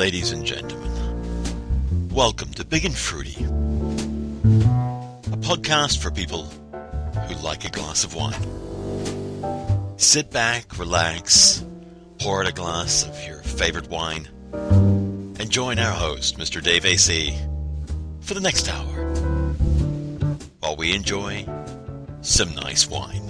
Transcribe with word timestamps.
Ladies 0.00 0.32
and 0.32 0.46
gentlemen, 0.46 2.08
welcome 2.08 2.54
to 2.54 2.64
Big 2.64 2.86
and 2.86 2.96
Fruity, 2.96 3.44
a 3.44 5.36
podcast 5.36 5.98
for 5.98 6.10
people 6.10 6.44
who 6.44 7.34
like 7.44 7.66
a 7.66 7.70
glass 7.70 8.02
of 8.02 8.14
wine. 8.14 8.40
Sit 9.98 10.30
back, 10.30 10.78
relax, 10.78 11.62
pour 12.18 12.40
out 12.40 12.48
a 12.48 12.52
glass 12.52 13.06
of 13.06 13.26
your 13.26 13.42
favorite 13.42 13.90
wine, 13.90 14.26
and 14.54 15.50
join 15.50 15.78
our 15.78 15.92
host, 15.92 16.38
Mr. 16.38 16.62
Dave 16.62 16.86
AC, 16.86 17.38
for 18.22 18.32
the 18.32 18.40
next 18.40 18.70
hour 18.70 19.04
while 20.60 20.76
we 20.76 20.94
enjoy 20.94 21.44
some 22.22 22.54
nice 22.54 22.88
wine. 22.88 23.29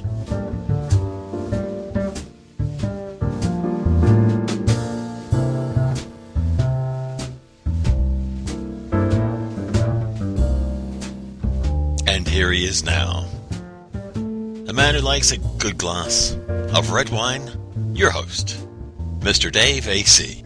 Likes 15.11 15.33
a 15.33 15.39
good 15.59 15.77
glass 15.77 16.37
of 16.73 16.93
red 16.93 17.09
wine, 17.09 17.51
your 17.97 18.13
host, 18.13 18.65
Mr. 19.19 19.51
Dave 19.51 19.89
AC. 19.89 20.40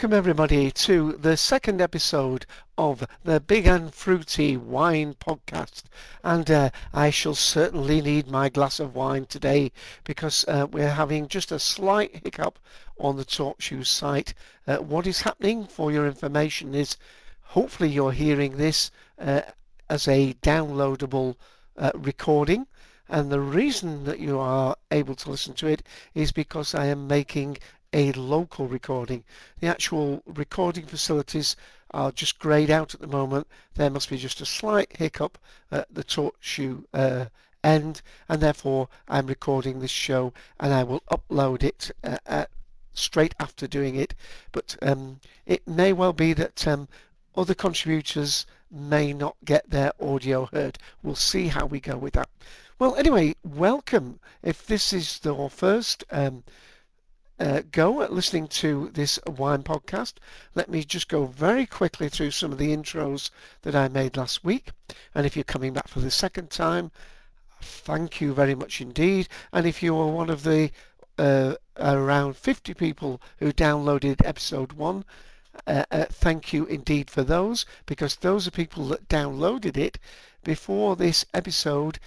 Welcome 0.00 0.16
everybody 0.16 0.70
to 0.70 1.12
the 1.12 1.36
second 1.36 1.78
episode 1.78 2.46
of 2.78 3.06
the 3.22 3.38
Big 3.38 3.66
and 3.66 3.92
Fruity 3.92 4.56
Wine 4.56 5.12
Podcast. 5.12 5.82
And 6.24 6.50
uh, 6.50 6.70
I 6.94 7.10
shall 7.10 7.34
certainly 7.34 8.00
need 8.00 8.26
my 8.26 8.48
glass 8.48 8.80
of 8.80 8.94
wine 8.94 9.26
today 9.26 9.72
because 10.04 10.42
uh, 10.48 10.66
we're 10.70 10.88
having 10.88 11.28
just 11.28 11.52
a 11.52 11.58
slight 11.58 12.22
hiccup 12.24 12.58
on 12.98 13.18
the 13.18 13.26
TalkShoe 13.26 13.84
site. 13.84 14.32
Uh, 14.66 14.78
what 14.78 15.06
is 15.06 15.20
happening, 15.20 15.66
for 15.66 15.92
your 15.92 16.06
information, 16.06 16.74
is 16.74 16.96
hopefully 17.42 17.90
you're 17.90 18.12
hearing 18.12 18.56
this 18.56 18.90
uh, 19.18 19.42
as 19.90 20.08
a 20.08 20.32
downloadable 20.40 21.36
uh, 21.76 21.90
recording. 21.94 22.66
And 23.06 23.30
the 23.30 23.40
reason 23.40 24.04
that 24.04 24.18
you 24.18 24.38
are 24.38 24.76
able 24.90 25.16
to 25.16 25.30
listen 25.30 25.52
to 25.54 25.66
it 25.66 25.82
is 26.14 26.32
because 26.32 26.74
I 26.74 26.86
am 26.86 27.06
making 27.06 27.58
a 27.92 28.12
local 28.12 28.68
recording. 28.68 29.24
The 29.60 29.66
actual 29.66 30.22
recording 30.26 30.86
facilities 30.86 31.56
are 31.90 32.12
just 32.12 32.38
greyed 32.38 32.70
out 32.70 32.94
at 32.94 33.00
the 33.00 33.06
moment. 33.06 33.46
There 33.74 33.90
must 33.90 34.10
be 34.10 34.16
just 34.16 34.40
a 34.40 34.46
slight 34.46 34.96
hiccup 34.96 35.38
at 35.72 35.92
the 35.92 36.04
TalkShoe 36.04 36.84
uh, 36.94 37.26
end, 37.64 38.02
and 38.28 38.40
therefore 38.40 38.88
I'm 39.08 39.26
recording 39.26 39.80
this 39.80 39.90
show 39.90 40.32
and 40.58 40.72
I 40.72 40.84
will 40.84 41.02
upload 41.10 41.62
it 41.62 41.90
uh, 42.04 42.18
at, 42.26 42.50
straight 42.92 43.34
after 43.40 43.66
doing 43.66 43.96
it. 43.96 44.14
But 44.52 44.76
um, 44.82 45.20
it 45.46 45.66
may 45.66 45.92
well 45.92 46.12
be 46.12 46.32
that 46.34 46.66
um, 46.66 46.88
other 47.36 47.54
contributors 47.54 48.46
may 48.70 49.12
not 49.12 49.36
get 49.44 49.68
their 49.68 49.92
audio 50.00 50.46
heard. 50.46 50.78
We'll 51.02 51.16
see 51.16 51.48
how 51.48 51.66
we 51.66 51.80
go 51.80 51.96
with 51.96 52.14
that. 52.14 52.28
Well, 52.78 52.94
anyway, 52.94 53.34
welcome. 53.44 54.20
If 54.42 54.66
this 54.66 54.92
is 54.92 55.20
your 55.24 55.50
first 55.50 56.04
um, 56.10 56.44
uh, 57.40 57.62
go 57.72 58.02
at 58.02 58.12
listening 58.12 58.46
to 58.46 58.90
this 58.92 59.18
wine 59.26 59.62
podcast, 59.62 60.14
let 60.54 60.68
me 60.68 60.84
just 60.84 61.08
go 61.08 61.24
very 61.24 61.64
quickly 61.64 62.10
through 62.10 62.30
some 62.30 62.52
of 62.52 62.58
the 62.58 62.76
intros 62.76 63.30
that 63.62 63.74
I 63.74 63.88
made 63.88 64.18
last 64.18 64.44
week. 64.44 64.68
And 65.14 65.24
if 65.24 65.34
you're 65.34 65.44
coming 65.44 65.72
back 65.72 65.88
for 65.88 66.00
the 66.00 66.10
second 66.10 66.50
time, 66.50 66.90
thank 67.62 68.20
you 68.20 68.34
very 68.34 68.54
much 68.54 68.82
indeed. 68.82 69.26
And 69.54 69.66
if 69.66 69.82
you 69.82 69.96
are 69.96 70.08
one 70.08 70.28
of 70.28 70.42
the 70.42 70.70
uh, 71.16 71.54
around 71.78 72.36
50 72.36 72.74
people 72.74 73.22
who 73.38 73.52
downloaded 73.52 74.24
episode 74.24 74.74
one, 74.74 75.06
uh, 75.66 75.84
uh, 75.90 76.04
thank 76.10 76.52
you 76.52 76.66
indeed 76.66 77.10
for 77.10 77.22
those 77.22 77.64
because 77.86 78.16
those 78.16 78.46
are 78.46 78.52
people 78.52 78.86
that 78.88 79.08
downloaded 79.08 79.78
it 79.78 79.98
before 80.44 80.94
this 80.94 81.24
episode 81.32 81.98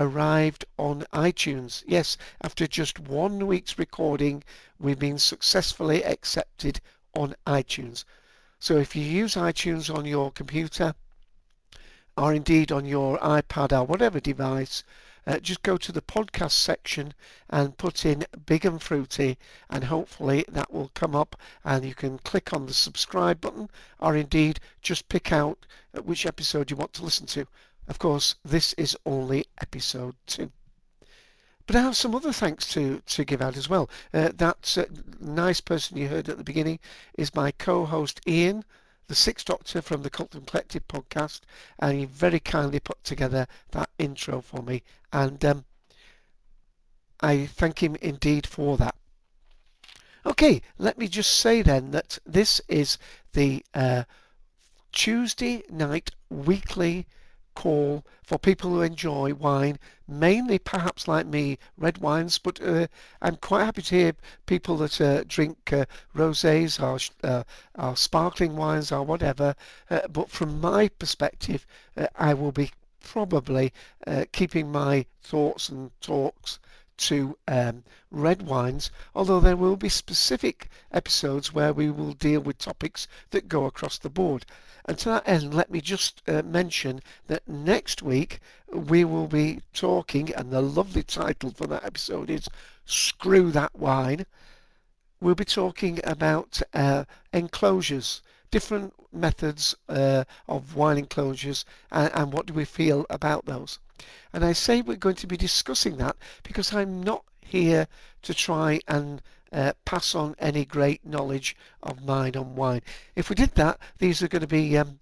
arrived 0.00 0.64
on 0.78 1.04
iTunes. 1.12 1.84
Yes, 1.86 2.16
after 2.40 2.66
just 2.66 2.98
one 2.98 3.46
week's 3.46 3.78
recording, 3.78 4.42
we've 4.78 4.98
been 4.98 5.18
successfully 5.18 6.02
accepted 6.02 6.80
on 7.14 7.36
iTunes. 7.46 8.04
So 8.58 8.78
if 8.78 8.96
you 8.96 9.02
use 9.02 9.34
iTunes 9.34 9.94
on 9.94 10.06
your 10.06 10.32
computer, 10.32 10.94
or 12.16 12.32
indeed 12.32 12.72
on 12.72 12.86
your 12.86 13.18
iPad 13.18 13.78
or 13.78 13.84
whatever 13.84 14.20
device, 14.20 14.82
uh, 15.26 15.38
just 15.38 15.62
go 15.62 15.76
to 15.76 15.92
the 15.92 16.00
podcast 16.00 16.52
section 16.52 17.12
and 17.50 17.76
put 17.76 18.06
in 18.06 18.24
Big 18.46 18.64
and 18.64 18.80
Fruity, 18.80 19.36
and 19.68 19.84
hopefully 19.84 20.46
that 20.48 20.72
will 20.72 20.90
come 20.94 21.14
up, 21.14 21.36
and 21.62 21.84
you 21.84 21.94
can 21.94 22.18
click 22.20 22.54
on 22.54 22.64
the 22.64 22.72
subscribe 22.72 23.38
button, 23.38 23.68
or 23.98 24.16
indeed 24.16 24.60
just 24.80 25.10
pick 25.10 25.30
out 25.30 25.66
which 26.04 26.24
episode 26.24 26.70
you 26.70 26.76
want 26.76 26.94
to 26.94 27.04
listen 27.04 27.26
to. 27.26 27.46
Of 27.90 27.98
course, 27.98 28.36
this 28.44 28.72
is 28.74 28.96
only 29.04 29.46
episode 29.60 30.14
two. 30.24 30.52
But 31.66 31.74
I 31.74 31.80
have 31.80 31.96
some 31.96 32.14
other 32.14 32.32
thanks 32.32 32.68
to, 32.68 33.02
to 33.04 33.24
give 33.24 33.42
out 33.42 33.56
as 33.56 33.68
well. 33.68 33.90
Uh, 34.14 34.30
that 34.36 34.78
uh, 34.78 34.84
nice 35.18 35.60
person 35.60 35.96
you 35.96 36.06
heard 36.06 36.28
at 36.28 36.38
the 36.38 36.44
beginning 36.44 36.78
is 37.18 37.34
my 37.34 37.50
co-host 37.50 38.20
Ian, 38.28 38.64
the 39.08 39.16
Sixth 39.16 39.44
Doctor 39.44 39.82
from 39.82 40.04
the 40.04 40.08
Cult 40.08 40.36
and 40.36 40.46
Collective 40.46 40.86
podcast, 40.86 41.40
and 41.80 41.98
he 41.98 42.04
very 42.04 42.38
kindly 42.38 42.78
put 42.78 43.02
together 43.02 43.48
that 43.72 43.90
intro 43.98 44.40
for 44.40 44.62
me, 44.62 44.84
and 45.12 45.44
um, 45.44 45.64
I 47.20 47.46
thank 47.46 47.82
him 47.82 47.96
indeed 48.00 48.46
for 48.46 48.76
that. 48.76 48.94
Okay, 50.24 50.62
let 50.78 50.96
me 50.96 51.08
just 51.08 51.32
say 51.32 51.60
then 51.60 51.90
that 51.90 52.20
this 52.24 52.60
is 52.68 52.98
the 53.32 53.64
uh, 53.74 54.04
Tuesday 54.92 55.64
night 55.68 56.12
weekly 56.30 57.08
call 57.60 58.02
for 58.22 58.38
people 58.38 58.70
who 58.70 58.80
enjoy 58.80 59.34
wine, 59.34 59.78
mainly 60.08 60.58
perhaps 60.58 61.06
like 61.06 61.26
me, 61.26 61.58
red 61.76 61.98
wines, 61.98 62.38
but 62.38 62.58
uh, 62.62 62.86
I'm 63.20 63.36
quite 63.36 63.66
happy 63.66 63.82
to 63.82 63.94
hear 63.94 64.12
people 64.46 64.78
that 64.78 64.98
uh, 64.98 65.24
drink 65.28 65.70
uh, 65.70 65.84
rosés 66.16 66.80
or, 66.80 66.98
uh, 67.22 67.44
or 67.74 67.96
sparkling 67.96 68.56
wines 68.56 68.90
or 68.90 69.02
whatever. 69.02 69.54
Uh, 69.90 70.08
but 70.08 70.30
from 70.30 70.58
my 70.58 70.88
perspective, 70.88 71.66
uh, 71.98 72.06
I 72.16 72.32
will 72.32 72.52
be 72.52 72.70
probably 73.02 73.74
keeping 74.32 74.72
my 74.72 75.04
thoughts 75.22 75.68
and 75.68 75.90
talks 76.00 76.58
to 77.00 77.36
um, 77.48 77.82
red 78.10 78.42
wines, 78.42 78.90
although 79.14 79.40
there 79.40 79.56
will 79.56 79.76
be 79.76 79.88
specific 79.88 80.68
episodes 80.92 81.52
where 81.52 81.72
we 81.72 81.90
will 81.90 82.12
deal 82.12 82.40
with 82.40 82.58
topics 82.58 83.08
that 83.30 83.48
go 83.48 83.64
across 83.64 83.98
the 83.98 84.10
board. 84.10 84.44
And 84.84 84.98
to 84.98 85.08
that 85.10 85.28
end, 85.28 85.54
let 85.54 85.70
me 85.70 85.80
just 85.80 86.22
uh, 86.28 86.42
mention 86.42 87.00
that 87.26 87.48
next 87.48 88.02
week 88.02 88.40
we 88.72 89.04
will 89.04 89.28
be 89.28 89.60
talking, 89.72 90.34
and 90.34 90.50
the 90.50 90.60
lovely 90.60 91.02
title 91.02 91.50
for 91.50 91.66
that 91.68 91.84
episode 91.84 92.28
is 92.28 92.48
Screw 92.84 93.50
That 93.50 93.74
Wine. 93.74 94.26
We'll 95.20 95.34
be 95.34 95.44
talking 95.44 96.00
about 96.04 96.60
uh, 96.74 97.04
enclosures, 97.32 98.22
different 98.50 98.94
methods 99.12 99.74
uh, 99.88 100.24
of 100.48 100.74
wine 100.74 100.98
enclosures, 100.98 101.64
and, 101.90 102.12
and 102.14 102.32
what 102.32 102.46
do 102.46 102.52
we 102.52 102.64
feel 102.64 103.06
about 103.10 103.46
those. 103.46 103.78
And 104.32 104.44
I 104.44 104.52
say 104.52 104.80
we're 104.80 104.96
going 104.96 105.16
to 105.16 105.26
be 105.26 105.36
discussing 105.36 105.96
that 105.96 106.16
because 106.42 106.72
I'm 106.72 107.02
not 107.02 107.24
here 107.40 107.88
to 108.22 108.32
try 108.32 108.80
and 108.86 109.20
uh, 109.52 109.72
pass 109.84 110.14
on 110.14 110.36
any 110.38 110.64
great 110.64 111.04
knowledge 111.04 111.56
of 111.82 112.04
mine 112.04 112.36
on 112.36 112.54
wine. 112.54 112.82
If 113.16 113.28
we 113.28 113.34
did 113.34 113.54
that, 113.56 113.78
these 113.98 114.22
are 114.22 114.28
going 114.28 114.42
to 114.42 114.46
be, 114.46 114.78
um, 114.78 115.00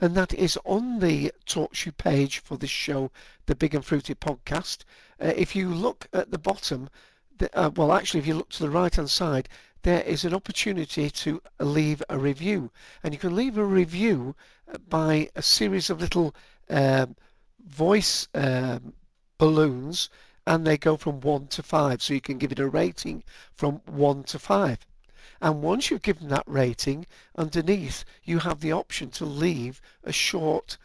And 0.00 0.14
that 0.16 0.34
is 0.34 0.58
on 0.64 0.98
the 0.98 1.32
TalkShoe 1.46 1.96
page 1.96 2.40
for 2.40 2.58
this 2.58 2.70
show, 2.70 3.10
the 3.46 3.54
Big 3.54 3.75
and 3.75 3.84
Fruity 3.84 4.14
podcast. 4.14 4.84
Uh, 5.19 5.32
if 5.34 5.56
you 5.56 5.72
look 5.72 6.08
at 6.12 6.31
the 6.31 6.38
bottom, 6.38 6.90
the, 7.38 7.48
uh, 7.58 7.70
well, 7.70 7.92
actually, 7.92 8.20
if 8.20 8.26
you 8.26 8.34
look 8.34 8.50
to 8.50 8.62
the 8.62 8.70
right 8.70 8.94
hand 8.94 9.08
side, 9.08 9.48
there 9.82 10.02
is 10.02 10.25
an 10.25 10.34
opportunity 10.34 11.08
to 11.08 11.40
leave 11.60 12.02
a 12.08 12.19
review. 12.19 12.70
And 13.02 13.14
you 13.14 13.19
can 13.19 13.34
leave 13.34 13.56
a 13.56 13.64
review 13.64 14.34
by 14.88 15.31
a 15.34 15.42
series 15.42 15.88
of 15.88 16.00
little 16.00 16.34
um, 16.69 17.16
voice 17.66 18.28
um, 18.34 18.92
balloons, 19.38 20.10
and 20.46 20.67
they 20.67 20.76
go 20.76 20.96
from 20.96 21.20
1 21.20 21.46
to 21.49 21.62
5. 21.62 22.02
So 22.02 22.14
you 22.14 22.20
can 22.20 22.38
give 22.38 22.52
it 22.52 22.58
a 22.58 22.69
rating 22.69 23.25
from 23.55 23.81
1 23.87 24.25
to 24.25 24.38
5. 24.38 24.79
And 25.41 25.62
once 25.62 25.91
you've 25.91 26.02
given 26.02 26.29
that 26.29 26.44
rating, 26.46 27.06
underneath 27.37 28.05
you 28.23 28.38
have 28.38 28.61
the 28.61 28.73
option 28.73 29.11
to 29.11 29.25
leave 29.25 29.81
a 30.02 30.12
short 30.12 30.79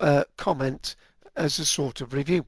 uh, 0.00 0.24
comment 0.36 0.96
as 1.36 1.58
a 1.58 1.64
sort 1.64 2.00
of 2.00 2.12
review. 2.12 2.46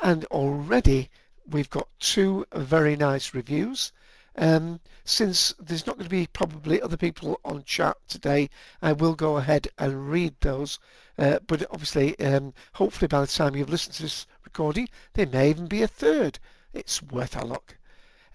And 0.00 0.24
already 0.26 1.10
we've 1.48 1.70
got 1.70 1.88
two 1.98 2.46
very 2.52 2.96
nice 2.96 3.34
reviews. 3.34 3.92
Um, 4.36 4.80
since 5.04 5.54
there's 5.58 5.86
not 5.86 5.96
going 5.96 6.04
to 6.04 6.10
be 6.10 6.28
probably 6.28 6.80
other 6.80 6.96
people 6.96 7.40
on 7.44 7.64
chat 7.64 7.96
today, 8.06 8.50
I 8.80 8.92
will 8.92 9.14
go 9.14 9.36
ahead 9.36 9.68
and 9.78 10.10
read 10.10 10.34
those. 10.40 10.78
Uh, 11.18 11.40
but 11.46 11.66
obviously, 11.72 12.18
um, 12.20 12.54
hopefully 12.74 13.08
by 13.08 13.20
the 13.20 13.26
time 13.26 13.56
you've 13.56 13.70
listened 13.70 13.94
to 13.96 14.02
this 14.02 14.26
recording, 14.48 14.88
there 15.12 15.26
may 15.26 15.50
even 15.50 15.66
be 15.66 15.82
a 15.82 15.86
third. 15.86 16.38
It's 16.72 17.02
worth 17.02 17.36
a 17.36 17.44
look. 17.44 17.76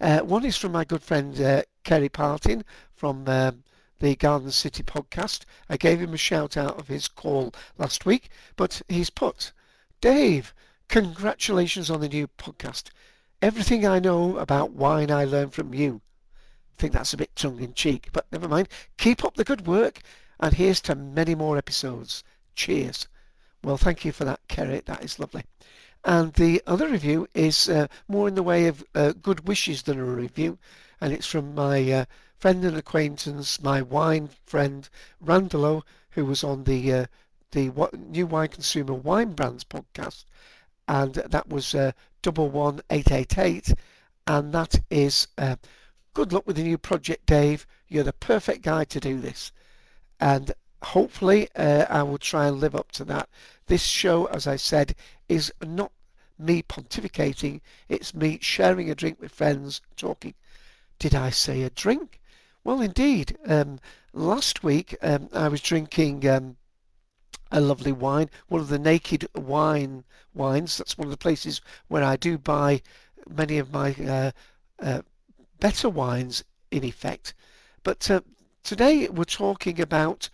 Uh, 0.00 0.20
one 0.20 0.44
is 0.44 0.56
from 0.56 0.70
my 0.70 0.84
good 0.84 1.02
friend 1.02 1.40
uh, 1.40 1.62
Kerry 1.82 2.08
Partin 2.08 2.62
from 2.94 3.26
um, 3.26 3.64
the 3.98 4.14
Garden 4.14 4.52
City 4.52 4.84
podcast. 4.84 5.42
I 5.68 5.76
gave 5.76 6.00
him 6.00 6.14
a 6.14 6.16
shout 6.16 6.56
out 6.56 6.78
of 6.78 6.86
his 6.86 7.08
call 7.08 7.52
last 7.78 8.06
week, 8.06 8.28
but 8.54 8.80
he's 8.88 9.10
put, 9.10 9.50
Dave, 10.00 10.54
congratulations 10.86 11.90
on 11.90 12.00
the 12.00 12.08
new 12.08 12.28
podcast. 12.38 12.90
Everything 13.42 13.84
I 13.84 13.98
know 13.98 14.38
about 14.38 14.70
wine 14.70 15.10
I 15.10 15.24
learned 15.24 15.52
from 15.52 15.74
you. 15.74 16.00
I 16.78 16.80
think 16.80 16.92
that's 16.92 17.12
a 17.12 17.16
bit 17.16 17.34
tongue 17.34 17.60
in 17.60 17.74
cheek, 17.74 18.10
but 18.12 18.26
never 18.30 18.46
mind. 18.46 18.68
Keep 18.98 19.24
up 19.24 19.34
the 19.34 19.42
good 19.42 19.66
work, 19.66 19.98
and 20.38 20.54
here's 20.54 20.80
to 20.82 20.94
many 20.94 21.34
more 21.34 21.58
episodes. 21.58 22.22
Cheers. 22.54 23.08
Well, 23.64 23.78
thank 23.78 24.04
you 24.04 24.12
for 24.12 24.24
that, 24.24 24.46
Kerry. 24.46 24.80
That 24.86 25.02
is 25.02 25.18
lovely. 25.18 25.42
And 26.04 26.34
the 26.34 26.62
other 26.66 26.88
review 26.88 27.28
is 27.32 27.68
uh, 27.68 27.86
more 28.08 28.28
in 28.28 28.34
the 28.34 28.42
way 28.42 28.66
of 28.66 28.84
uh, 28.94 29.12
good 29.22 29.48
wishes 29.48 29.82
than 29.82 29.98
a 29.98 30.04
review. 30.04 30.58
And 31.00 31.12
it's 31.12 31.26
from 31.26 31.54
my 31.54 31.90
uh, 31.90 32.04
friend 32.36 32.64
and 32.64 32.76
acquaintance, 32.76 33.62
my 33.62 33.80
wine 33.80 34.28
friend, 34.44 34.88
Randolo, 35.24 35.82
who 36.10 36.26
was 36.26 36.44
on 36.44 36.64
the 36.64 36.92
uh, 36.92 37.06
the 37.52 37.72
New 37.96 38.26
Wine 38.26 38.48
Consumer 38.48 38.94
Wine 38.94 39.32
Brands 39.32 39.64
podcast. 39.64 40.24
And 40.86 41.14
that 41.14 41.48
was 41.48 41.74
uh, 41.74 41.92
double 42.20 42.50
one 42.50 42.80
eight 42.90 43.10
eight 43.10 43.38
eight. 43.38 43.72
And 44.26 44.52
that 44.52 44.80
is 44.90 45.28
uh, 45.38 45.56
good 46.12 46.32
luck 46.32 46.46
with 46.46 46.56
the 46.56 46.62
new 46.64 46.78
project, 46.78 47.26
Dave. 47.26 47.66
You're 47.88 48.04
the 48.04 48.12
perfect 48.12 48.62
guy 48.62 48.84
to 48.84 49.00
do 49.00 49.20
this. 49.20 49.52
And 50.20 50.52
hopefully 50.82 51.48
uh, 51.56 51.86
I 51.88 52.02
will 52.02 52.18
try 52.18 52.46
and 52.46 52.60
live 52.60 52.74
up 52.74 52.92
to 52.92 53.04
that. 53.04 53.28
This 53.66 53.82
show, 53.82 54.26
as 54.26 54.46
I 54.46 54.56
said, 54.56 54.94
is 55.28 55.50
not 55.62 55.92
me 56.38 56.62
pontificating, 56.62 57.60
it's 57.88 58.14
me 58.14 58.38
sharing 58.40 58.90
a 58.90 58.94
drink 58.94 59.20
with 59.20 59.32
friends, 59.32 59.80
talking. 59.96 60.34
Did 60.98 61.14
I 61.14 61.30
say 61.30 61.62
a 61.62 61.70
drink? 61.70 62.20
Well, 62.64 62.80
indeed. 62.80 63.36
Um, 63.46 63.78
last 64.12 64.62
week 64.62 64.96
um, 65.02 65.28
I 65.32 65.48
was 65.48 65.60
drinking 65.60 66.26
um, 66.28 66.56
a 67.50 67.60
lovely 67.60 67.92
wine, 67.92 68.30
one 68.48 68.60
of 68.60 68.68
the 68.68 68.78
Naked 68.78 69.28
Wine 69.34 70.04
wines. 70.32 70.76
That's 70.78 70.98
one 70.98 71.06
of 71.06 71.12
the 71.12 71.16
places 71.16 71.60
where 71.88 72.02
I 72.02 72.16
do 72.16 72.38
buy 72.38 72.82
many 73.28 73.58
of 73.58 73.72
my 73.72 73.94
uh, 73.94 74.30
uh, 74.80 75.02
better 75.60 75.88
wines, 75.88 76.42
in 76.70 76.84
effect. 76.84 77.34
But 77.82 78.10
uh, 78.10 78.22
today 78.62 79.08
we're 79.08 79.24
talking 79.24 79.80
about 79.80 80.30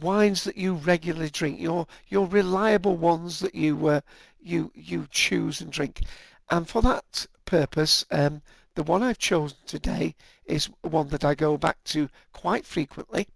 wines 0.00 0.44
that 0.44 0.56
you 0.56 0.74
regularly 0.74 1.30
drink, 1.30 1.60
your 1.60 1.86
your 2.08 2.26
reliable 2.26 2.96
ones 2.96 3.38
that 3.40 3.54
you 3.54 3.86
uh, 3.86 4.00
you 4.46 4.70
you 4.74 5.06
choose 5.10 5.60
and 5.60 5.72
drink. 5.72 6.02
And 6.50 6.68
for 6.68 6.80
that 6.82 7.26
purpose, 7.44 8.04
um, 8.10 8.42
the 8.74 8.82
one 8.82 9.02
I've 9.02 9.18
chosen 9.18 9.56
today 9.66 10.14
is 10.44 10.70
one 10.82 11.08
that 11.08 11.24
I 11.24 11.34
go 11.34 11.56
back 11.56 11.82
to 11.84 12.08
quite 12.32 12.64
frequently. 12.64 13.26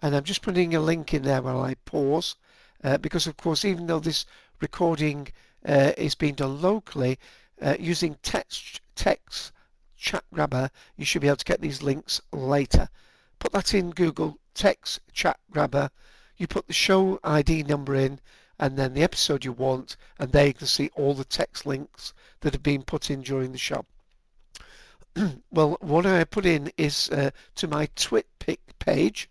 And 0.00 0.14
I'm 0.14 0.24
just 0.24 0.42
putting 0.42 0.74
a 0.74 0.80
link 0.80 1.14
in 1.14 1.22
there 1.22 1.40
while 1.40 1.62
I 1.62 1.74
pause, 1.74 2.36
uh, 2.82 2.98
because 2.98 3.26
of 3.26 3.36
course, 3.36 3.64
even 3.64 3.86
though 3.86 4.00
this 4.00 4.26
recording 4.60 5.28
uh, 5.64 5.92
is 5.96 6.14
being 6.14 6.34
done 6.34 6.60
locally, 6.60 7.18
uh, 7.60 7.76
using 7.78 8.16
text 8.22 8.80
text 8.94 9.52
chat 9.96 10.24
grabber, 10.34 10.70
you 10.96 11.04
should 11.04 11.22
be 11.22 11.28
able 11.28 11.36
to 11.36 11.44
get 11.44 11.60
these 11.60 11.82
links 11.82 12.20
later. 12.32 12.88
Put 13.38 13.52
that 13.52 13.72
in 13.72 13.90
Google 13.90 14.38
text 14.54 15.00
chat 15.12 15.38
grabber. 15.50 15.90
You 16.36 16.48
put 16.48 16.66
the 16.66 16.72
show 16.72 17.20
ID 17.22 17.62
number 17.62 17.94
in 17.94 18.20
and 18.62 18.78
then 18.78 18.94
the 18.94 19.02
episode 19.02 19.44
you 19.44 19.50
want, 19.50 19.96
and 20.20 20.30
there 20.30 20.46
you 20.46 20.54
can 20.54 20.68
see 20.68 20.88
all 20.94 21.14
the 21.14 21.24
text 21.24 21.66
links 21.66 22.14
that 22.42 22.52
have 22.52 22.62
been 22.62 22.84
put 22.84 23.10
in 23.10 23.20
during 23.20 23.50
the 23.50 23.58
show. 23.58 23.84
well, 25.50 25.76
what 25.80 26.06
I 26.06 26.22
put 26.22 26.46
in 26.46 26.70
is 26.76 27.10
uh, 27.10 27.32
to 27.56 27.66
my 27.66 27.88
TwitPic 27.96 28.58
page, 28.78 29.28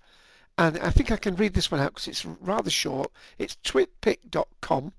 and 0.58 0.78
I 0.80 0.90
think 0.90 1.12
I 1.12 1.16
can 1.16 1.38
read 1.38 1.54
this 1.54 1.72
one 1.72 1.80
out 1.80 1.94
because 1.94 2.10
it's 2.10 2.26
rather 2.26 2.70
short. 2.70 3.10
It's 3.40 3.56
twitpic.com 3.64 4.92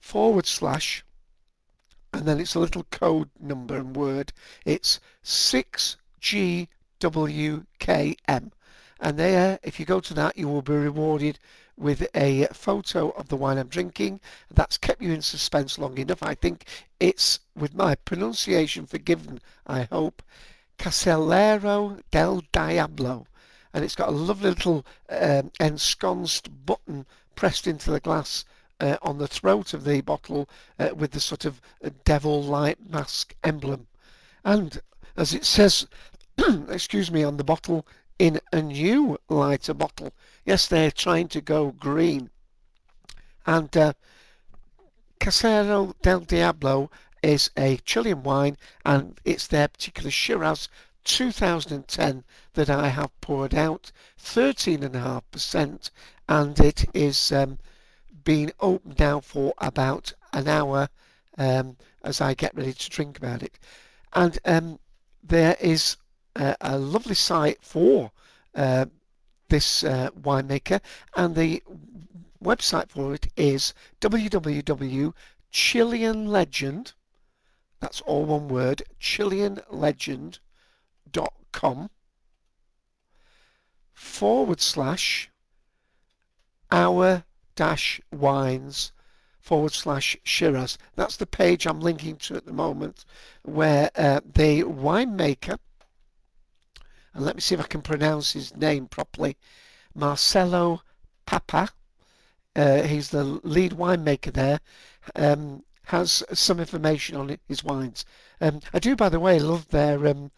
forward 0.00 0.46
slash, 0.46 1.04
and 2.12 2.26
then 2.26 2.40
it's 2.40 2.56
a 2.56 2.60
little 2.60 2.86
code 2.90 3.30
number 3.38 3.76
and 3.76 3.94
word. 3.94 4.32
It's 4.66 4.98
6GWKM. 5.22 6.66
And 9.00 9.18
there, 9.18 9.58
if 9.62 9.78
you 9.78 9.86
go 9.86 10.00
to 10.00 10.14
that, 10.14 10.36
you 10.36 10.48
will 10.48 10.62
be 10.62 10.72
rewarded 10.72 11.38
with 11.76 12.08
a 12.14 12.48
photo 12.52 13.10
of 13.10 13.28
the 13.28 13.36
wine 13.36 13.58
I'm 13.58 13.68
drinking. 13.68 14.20
That's 14.50 14.76
kept 14.76 15.00
you 15.00 15.12
in 15.12 15.22
suspense 15.22 15.78
long 15.78 15.96
enough. 15.98 16.22
I 16.22 16.34
think 16.34 16.64
it's, 16.98 17.40
with 17.54 17.74
my 17.74 17.94
pronunciation 17.94 18.86
forgiven, 18.86 19.40
I 19.66 19.82
hope, 19.84 20.22
Casillero 20.78 22.00
del 22.10 22.42
Diablo. 22.52 23.26
And 23.72 23.84
it's 23.84 23.94
got 23.94 24.08
a 24.08 24.12
lovely 24.12 24.50
little 24.50 24.84
um, 25.08 25.52
ensconced 25.60 26.66
button 26.66 27.06
pressed 27.36 27.66
into 27.66 27.90
the 27.90 28.00
glass 28.00 28.44
uh, 28.80 28.96
on 29.02 29.18
the 29.18 29.28
throat 29.28 29.74
of 29.74 29.84
the 29.84 30.00
bottle 30.00 30.48
uh, 30.78 30.90
with 30.94 31.12
the 31.12 31.20
sort 31.20 31.44
of 31.44 31.60
devil-like 32.04 32.78
mask 32.88 33.34
emblem. 33.44 33.86
And 34.44 34.80
as 35.16 35.34
it 35.34 35.44
says, 35.44 35.86
excuse 36.68 37.10
me, 37.10 37.22
on 37.22 37.36
the 37.36 37.44
bottle, 37.44 37.86
in 38.18 38.40
a 38.52 38.60
new 38.62 39.18
lighter 39.28 39.74
bottle. 39.74 40.12
Yes, 40.44 40.66
they're 40.66 40.90
trying 40.90 41.28
to 41.28 41.40
go 41.40 41.70
green. 41.70 42.30
And 43.46 43.74
uh, 43.76 43.92
Casillero 45.20 45.94
del 46.02 46.20
Diablo 46.20 46.90
is 47.22 47.50
a 47.56 47.78
Chilean 47.78 48.22
wine 48.22 48.56
and 48.84 49.20
it's 49.24 49.46
their 49.46 49.68
particular 49.68 50.10
Shiraz 50.10 50.68
2010 51.04 52.24
that 52.54 52.68
I 52.68 52.88
have 52.88 53.18
poured 53.20 53.54
out, 53.54 53.92
13.5%, 54.20 55.90
and 56.28 56.60
it 56.60 56.84
is 56.94 57.32
um, 57.32 57.58
being 58.24 58.52
opened 58.60 58.98
now 58.98 59.20
for 59.20 59.54
about 59.58 60.12
an 60.32 60.48
hour 60.48 60.88
um, 61.38 61.76
as 62.02 62.20
I 62.20 62.34
get 62.34 62.54
ready 62.54 62.74
to 62.74 62.90
drink 62.90 63.16
about 63.16 63.42
it. 63.42 63.58
And 64.12 64.38
um, 64.44 64.78
there 65.22 65.56
is 65.60 65.96
a 66.60 66.78
lovely 66.78 67.14
site 67.14 67.62
for 67.62 68.10
uh, 68.54 68.84
this 69.48 69.82
uh, 69.84 70.10
winemaker, 70.10 70.80
and 71.16 71.34
the 71.34 71.62
website 72.42 72.90
for 72.90 73.14
it 73.14 73.28
is 73.36 73.72
www.chileanlegend. 74.00 76.92
That's 77.80 78.00
all 78.02 78.24
one 78.24 78.48
word. 78.48 78.82
Chileanlegend.com. 79.00 81.90
forward 83.94 84.60
slash 84.60 85.30
our 86.70 87.24
dash 87.56 88.00
wines 88.12 88.92
forward 89.40 89.72
slash 89.72 90.16
Shiraz. 90.22 90.78
That's 90.94 91.16
the 91.16 91.26
page 91.26 91.66
I'm 91.66 91.80
linking 91.80 92.16
to 92.16 92.36
at 92.36 92.44
the 92.44 92.52
moment 92.52 93.04
where 93.42 93.90
uh, 93.96 94.20
the 94.24 94.62
winemaker, 94.62 95.58
and 97.18 97.26
let 97.26 97.34
me 97.34 97.40
see 97.40 97.56
if 97.56 97.60
I 97.60 97.64
can 97.64 97.82
pronounce 97.82 98.30
his 98.30 98.56
name 98.56 98.86
properly, 98.86 99.36
Marcelo 99.92 100.82
Papa, 101.26 101.68
uh, 102.54 102.82
he's 102.82 103.10
the 103.10 103.24
lead 103.24 103.72
winemaker 103.72 104.32
there, 104.32 104.60
um, 105.16 105.64
has 105.86 106.22
some 106.32 106.60
information 106.60 107.16
on 107.16 107.36
his 107.48 107.64
wines. 107.64 108.04
Um, 108.40 108.60
I 108.72 108.78
do, 108.78 108.94
by 108.94 109.08
the 109.08 109.18
way, 109.18 109.40
love 109.40 109.66
their 109.70 110.06
um, 110.06 110.30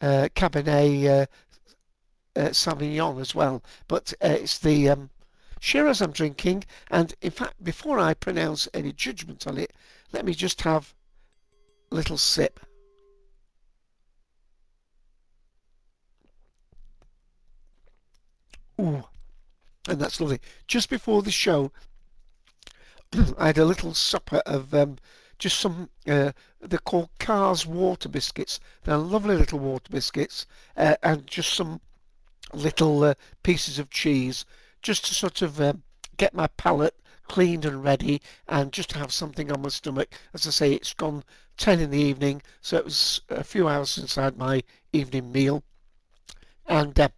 uh, 0.00 0.28
Cabernet 0.36 1.06
uh, 1.06 1.26
uh, 2.38 2.50
Sauvignon 2.50 3.20
as 3.20 3.34
well, 3.34 3.64
but 3.88 4.14
uh, 4.22 4.28
it's 4.28 4.60
the 4.60 4.90
um, 4.90 5.10
Shiraz 5.58 6.00
I'm 6.00 6.12
drinking, 6.12 6.66
and 6.88 7.16
in 7.20 7.32
fact, 7.32 7.64
before 7.64 7.98
I 7.98 8.14
pronounce 8.14 8.68
any 8.72 8.92
judgment 8.92 9.44
on 9.48 9.58
it, 9.58 9.72
let 10.12 10.24
me 10.24 10.34
just 10.34 10.62
have 10.62 10.94
a 11.90 11.96
little 11.96 12.16
sip. 12.16 12.60
Ooh, 18.80 19.04
and 19.88 20.00
that's 20.00 20.20
lovely. 20.20 20.40
Just 20.66 20.88
before 20.88 21.22
the 21.22 21.30
show, 21.30 21.72
I 23.38 23.48
had 23.48 23.58
a 23.58 23.64
little 23.64 23.94
supper 23.94 24.42
of 24.46 24.72
um, 24.72 24.98
just 25.38 25.58
some, 25.58 25.90
uh, 26.06 26.32
they're 26.60 26.78
called 26.78 27.10
Carr's 27.18 27.66
water 27.66 28.08
biscuits. 28.08 28.60
They're 28.84 28.96
lovely 28.96 29.36
little 29.36 29.58
water 29.58 29.90
biscuits, 29.90 30.46
uh, 30.76 30.96
and 31.02 31.26
just 31.26 31.54
some 31.54 31.80
little 32.52 33.02
uh, 33.04 33.14
pieces 33.42 33.78
of 33.78 33.90
cheese 33.90 34.44
just 34.82 35.04
to 35.06 35.14
sort 35.14 35.42
of 35.42 35.60
um, 35.60 35.82
get 36.16 36.34
my 36.34 36.46
palate 36.46 36.94
cleaned 37.26 37.64
and 37.64 37.84
ready 37.84 38.22
and 38.48 38.72
just 38.72 38.90
to 38.90 38.98
have 38.98 39.12
something 39.12 39.52
on 39.52 39.62
my 39.62 39.68
stomach. 39.68 40.08
As 40.32 40.46
I 40.46 40.50
say, 40.50 40.72
it's 40.72 40.94
gone 40.94 41.24
10 41.58 41.80
in 41.80 41.90
the 41.90 41.98
evening, 41.98 42.42
so 42.60 42.76
it 42.76 42.84
was 42.84 43.20
a 43.28 43.44
few 43.44 43.68
hours 43.68 43.90
since 43.90 44.16
I 44.16 44.24
had 44.24 44.38
my 44.38 44.62
evening 44.92 45.30
meal. 45.32 45.62
And 46.66 46.98
uh, 46.98 47.08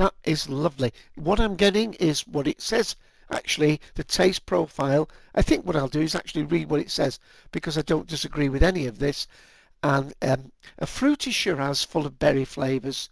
that 0.00 0.14
is 0.24 0.48
lovely. 0.48 0.92
What 1.14 1.38
I'm 1.38 1.56
getting 1.56 1.94
is 1.94 2.26
what 2.26 2.46
it 2.46 2.60
says. 2.60 2.96
Actually, 3.30 3.80
the 3.94 4.04
taste 4.04 4.46
profile. 4.46 5.08
I 5.34 5.42
think 5.42 5.64
what 5.64 5.76
I'll 5.76 5.88
do 5.88 6.00
is 6.00 6.14
actually 6.14 6.42
read 6.42 6.68
what 6.70 6.80
it 6.80 6.90
says 6.90 7.18
because 7.52 7.78
I 7.78 7.82
don't 7.82 8.08
disagree 8.08 8.48
with 8.48 8.62
any 8.62 8.86
of 8.86 8.98
this. 8.98 9.26
And 9.82 10.12
um, 10.22 10.52
a 10.78 10.86
fruity 10.86 11.30
Shiraz 11.30 11.84
full 11.84 12.06
of 12.06 12.18
berry 12.18 12.44
flavours, 12.44 13.08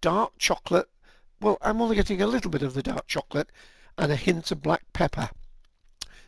dark 0.00 0.38
chocolate 0.38 0.88
well, 1.38 1.58
I'm 1.60 1.82
only 1.82 1.96
getting 1.96 2.22
a 2.22 2.26
little 2.26 2.50
bit 2.50 2.62
of 2.62 2.72
the 2.72 2.82
dark 2.82 3.06
chocolate 3.06 3.52
and 3.98 4.10
a 4.10 4.16
hint 4.16 4.50
of 4.50 4.62
black 4.62 4.90
pepper. 4.94 5.28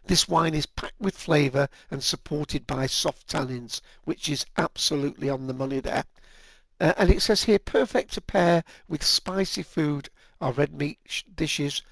This 0.04 0.28
wine 0.28 0.54
is 0.54 0.66
packed 0.66 1.00
with 1.00 1.16
flavour 1.16 1.70
and 1.90 2.04
supported 2.04 2.66
by 2.66 2.86
soft 2.86 3.26
tannins, 3.26 3.80
which 4.04 4.28
is 4.28 4.44
absolutely 4.58 5.30
on 5.30 5.46
the 5.46 5.54
money 5.54 5.80
there. 5.80 6.04
Uh, 6.80 6.94
and 6.96 7.10
it 7.10 7.22
says 7.22 7.44
here, 7.44 7.58
perfect 7.58 8.12
to 8.14 8.20
pair 8.20 8.62
with 8.88 9.02
spicy 9.02 9.62
food 9.62 10.08
or 10.40 10.52
red 10.52 10.72
meat 10.72 11.24
dishes, 11.34 11.82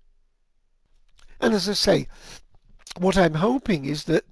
And 1.41 1.55
as 1.55 1.69
I 1.69 1.75
say, 1.75 2.09
what 2.99 3.17
I'm 3.17 3.35
hoping 3.35 3.85
is 3.85 4.05
that 4.05 4.25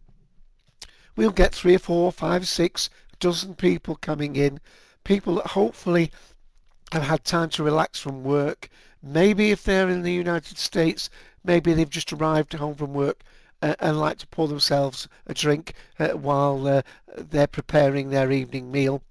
we'll 1.17 1.31
get 1.31 1.55
three 1.55 1.75
or 1.75 1.79
four, 1.79 2.13
five, 2.13 2.47
six 2.47 2.91
dozen 3.19 3.55
people 3.55 3.97
coming 3.97 4.37
in, 4.37 4.61
people 5.05 5.37
that 5.37 5.49
hopefully 5.49 6.11
have 6.93 7.03
had 7.03 7.25
time 7.25 7.49
to 7.51 7.63
relax 7.63 7.99
from 7.99 8.23
work. 8.23 8.69
Maybe 9.03 9.51
if 9.51 9.65
they're 9.65 9.89
in 9.89 10.03
the 10.03 10.13
United 10.13 10.59
States, 10.59 11.11
maybe 11.45 11.73
they've 11.73 11.89
just 11.89 12.13
arrived 12.13 12.53
home 12.53 12.75
from 12.75 12.95
work 12.95 13.23
uh, 13.63 13.75
and 13.81 13.99
like 13.99 14.19
to 14.19 14.27
pour 14.27 14.49
themselves 14.49 15.09
a 15.27 15.35
drink 15.35 15.75
uh, 15.99 16.11
while 16.11 16.67
uh, 16.67 16.83
they're 17.17 17.47
preparing 17.47 18.11
their 18.11 18.31
evening 18.31 18.71
meal 18.71 19.03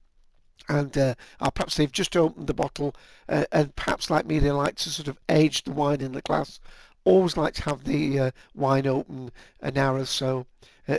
and 0.72 0.98
uh, 0.98 1.16
perhaps 1.54 1.75
they've 1.75 1.92
just 1.92 2.16
opened 2.16 2.48
the 2.48 2.54
bottle 2.54 2.96
uh, 3.28 3.44
and 3.51 3.75
perhaps 3.75 4.10
like 4.10 4.25
me 4.25 4.40
they 4.40 4.51
like 4.51 4.75
to 4.75 4.90
sort 4.90 5.10
of 5.10 5.18
age 5.28 5.63
the 5.63 5.72
wine 5.72 6.00
in 6.00 6.13
the 6.13 6.22
glass. 6.22 6.60
Always 7.04 7.36
like 7.36 7.56
to 7.56 7.63
have 7.63 7.84
the 7.84 8.20
uh, 8.20 8.32
wine 8.56 8.88
open 8.88 9.32
an 9.60 9.78
hour 9.78 9.98
or 9.98 10.06
so. 10.06 10.46
Uh, 10.88 10.98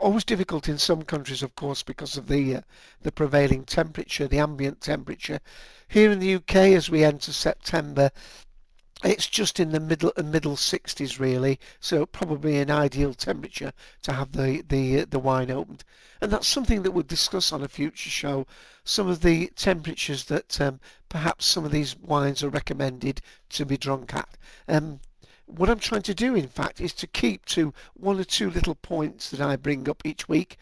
always 0.00 0.24
difficult 0.24 0.68
in 0.68 0.78
some 0.78 1.02
countries 1.02 1.42
of 1.42 1.54
course 1.54 1.82
because 1.82 2.16
of 2.16 2.28
the 2.28 2.56
uh, 2.56 2.60
the 3.02 3.12
prevailing 3.12 3.64
temperature 3.64 4.26
the 4.26 4.38
ambient 4.38 4.80
temperature. 4.80 5.40
Here 5.86 6.10
in 6.10 6.18
the 6.18 6.36
UK 6.36 6.56
as 6.72 6.88
we 6.88 7.04
enter 7.04 7.32
September 7.32 8.10
it's 9.04 9.26
just 9.26 9.60
in 9.60 9.70
the 9.70 9.80
middle 9.80 10.12
middle 10.16 10.56
60s 10.56 11.18
really, 11.18 11.60
so 11.78 12.06
probably 12.06 12.58
an 12.58 12.70
ideal 12.70 13.12
temperature 13.12 13.74
to 14.00 14.12
have 14.14 14.32
the 14.32 14.62
the 14.66 15.04
the 15.04 15.18
wine 15.18 15.50
opened, 15.50 15.84
and 16.22 16.32
that's 16.32 16.48
something 16.48 16.82
that 16.82 16.92
we'll 16.92 17.02
discuss 17.02 17.52
on 17.52 17.62
a 17.62 17.68
future 17.68 18.08
show. 18.08 18.46
Some 18.82 19.06
of 19.08 19.20
the 19.20 19.48
temperatures 19.56 20.24
that 20.24 20.58
um, 20.58 20.80
perhaps 21.10 21.44
some 21.44 21.66
of 21.66 21.70
these 21.70 21.94
wines 21.96 22.42
are 22.42 22.48
recommended 22.48 23.20
to 23.50 23.66
be 23.66 23.76
drunk 23.76 24.14
at. 24.14 24.38
Um, 24.68 25.00
what 25.44 25.68
I'm 25.68 25.80
trying 25.80 26.02
to 26.02 26.14
do, 26.14 26.34
in 26.34 26.48
fact, 26.48 26.80
is 26.80 26.94
to 26.94 27.06
keep 27.06 27.44
to 27.46 27.74
one 27.92 28.18
or 28.18 28.24
two 28.24 28.48
little 28.48 28.74
points 28.74 29.28
that 29.28 29.40
I 29.42 29.56
bring 29.56 29.86
up 29.86 30.00
each 30.06 30.30
week, 30.30 30.56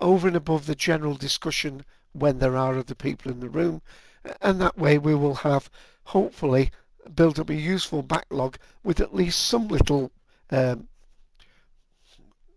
over 0.00 0.26
and 0.26 0.36
above 0.36 0.66
the 0.66 0.74
general 0.74 1.14
discussion 1.14 1.84
when 2.12 2.40
there 2.40 2.56
are 2.56 2.76
other 2.76 2.96
people 2.96 3.30
in 3.30 3.38
the 3.38 3.48
room, 3.48 3.80
and 4.42 4.60
that 4.60 4.76
way 4.76 4.98
we 4.98 5.14
will 5.14 5.36
have 5.36 5.70
hopefully 6.06 6.72
build 7.14 7.38
up 7.38 7.50
a 7.50 7.54
useful 7.54 8.02
backlog 8.02 8.58
with 8.82 9.00
at 9.00 9.14
least 9.14 9.46
some 9.46 9.68
little, 9.68 10.10
um, 10.50 10.88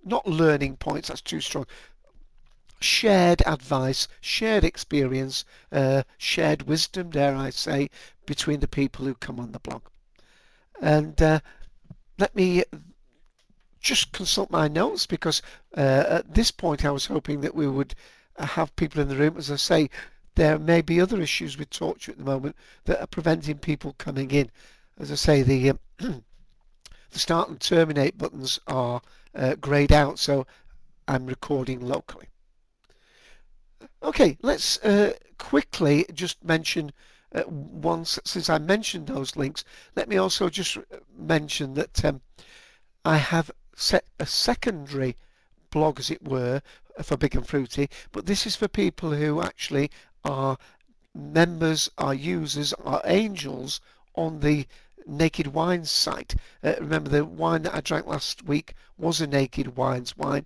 not 0.03 0.27
learning 0.27 0.77
points, 0.77 1.07
that's 1.07 1.21
too 1.21 1.41
strong, 1.41 1.65
shared 2.79 3.41
advice, 3.45 4.07
shared 4.21 4.63
experience, 4.63 5.45
uh, 5.71 6.03
shared 6.17 6.63
wisdom, 6.63 7.09
dare 7.09 7.35
I 7.35 7.49
say, 7.49 7.89
between 8.25 8.59
the 8.59 8.67
people 8.67 9.05
who 9.05 9.15
come 9.15 9.39
on 9.39 9.51
the 9.51 9.59
blog. 9.59 9.81
And 10.81 11.21
uh, 11.21 11.39
let 12.17 12.35
me 12.35 12.63
just 13.81 14.11
consult 14.11 14.51
my 14.51 14.67
notes 14.67 15.05
because 15.05 15.41
uh, 15.75 16.03
at 16.07 16.33
this 16.33 16.51
point 16.51 16.85
I 16.85 16.91
was 16.91 17.05
hoping 17.05 17.41
that 17.41 17.55
we 17.55 17.67
would 17.67 17.95
have 18.37 18.75
people 18.75 19.01
in 19.01 19.07
the 19.09 19.15
room. 19.15 19.37
As 19.37 19.51
I 19.51 19.55
say, 19.57 19.89
there 20.39 20.57
may 20.57 20.79
be 20.81 21.01
other 21.01 21.19
issues 21.19 21.57
with 21.57 21.69
TalkShoe 21.69 22.09
at 22.09 22.17
the 22.17 22.23
moment 22.23 22.55
that 22.85 23.01
are 23.01 23.07
preventing 23.07 23.57
people 23.57 23.93
coming 23.97 24.31
in. 24.31 24.49
As 24.97 25.11
I 25.11 25.15
say, 25.15 25.41
the 25.41 25.71
um, 25.71 25.79
the 27.11 27.19
start 27.19 27.49
and 27.49 27.59
terminate 27.59 28.17
buttons 28.17 28.57
are 28.65 29.01
uh, 29.35 29.55
greyed 29.55 29.91
out, 29.91 30.17
so 30.17 30.47
I'm 31.09 31.25
recording 31.25 31.81
locally. 31.81 32.27
Okay, 34.01 34.37
let's 34.41 34.77
uh, 34.77 35.11
quickly 35.39 36.05
just 36.13 36.41
mention 36.41 36.93
uh, 37.35 37.43
once, 37.45 38.17
since 38.23 38.49
I 38.49 38.59
mentioned 38.59 39.07
those 39.07 39.35
links, 39.35 39.65
let 39.97 40.07
me 40.07 40.15
also 40.15 40.47
just 40.47 40.77
mention 41.17 41.73
that 41.73 42.05
um, 42.05 42.21
I 43.03 43.17
have 43.17 43.51
set 43.75 44.05
a 44.21 44.25
secondary 44.25 45.17
blog, 45.69 45.99
as 45.99 46.09
it 46.09 46.23
were, 46.23 46.61
for 47.03 47.17
Big 47.17 47.35
and 47.35 47.47
Fruity, 47.47 47.89
but 48.11 48.25
this 48.25 48.45
is 48.45 48.55
for 48.55 48.67
people 48.67 49.11
who 49.11 49.41
actually 49.41 49.89
are 50.23 50.57
members, 51.13 51.89
are 51.97 52.13
users, 52.13 52.73
are 52.73 53.01
angels 53.05 53.81
on 54.15 54.41
the 54.41 54.67
Naked 55.05 55.47
Wines 55.47 55.89
site. 55.89 56.35
Uh, 56.63 56.75
remember, 56.79 57.09
the 57.09 57.25
wine 57.25 57.63
that 57.63 57.73
I 57.73 57.81
drank 57.81 58.05
last 58.05 58.43
week 58.43 58.75
was 58.97 59.19
a 59.19 59.27
Naked 59.27 59.75
Wines 59.75 60.15
wine, 60.15 60.45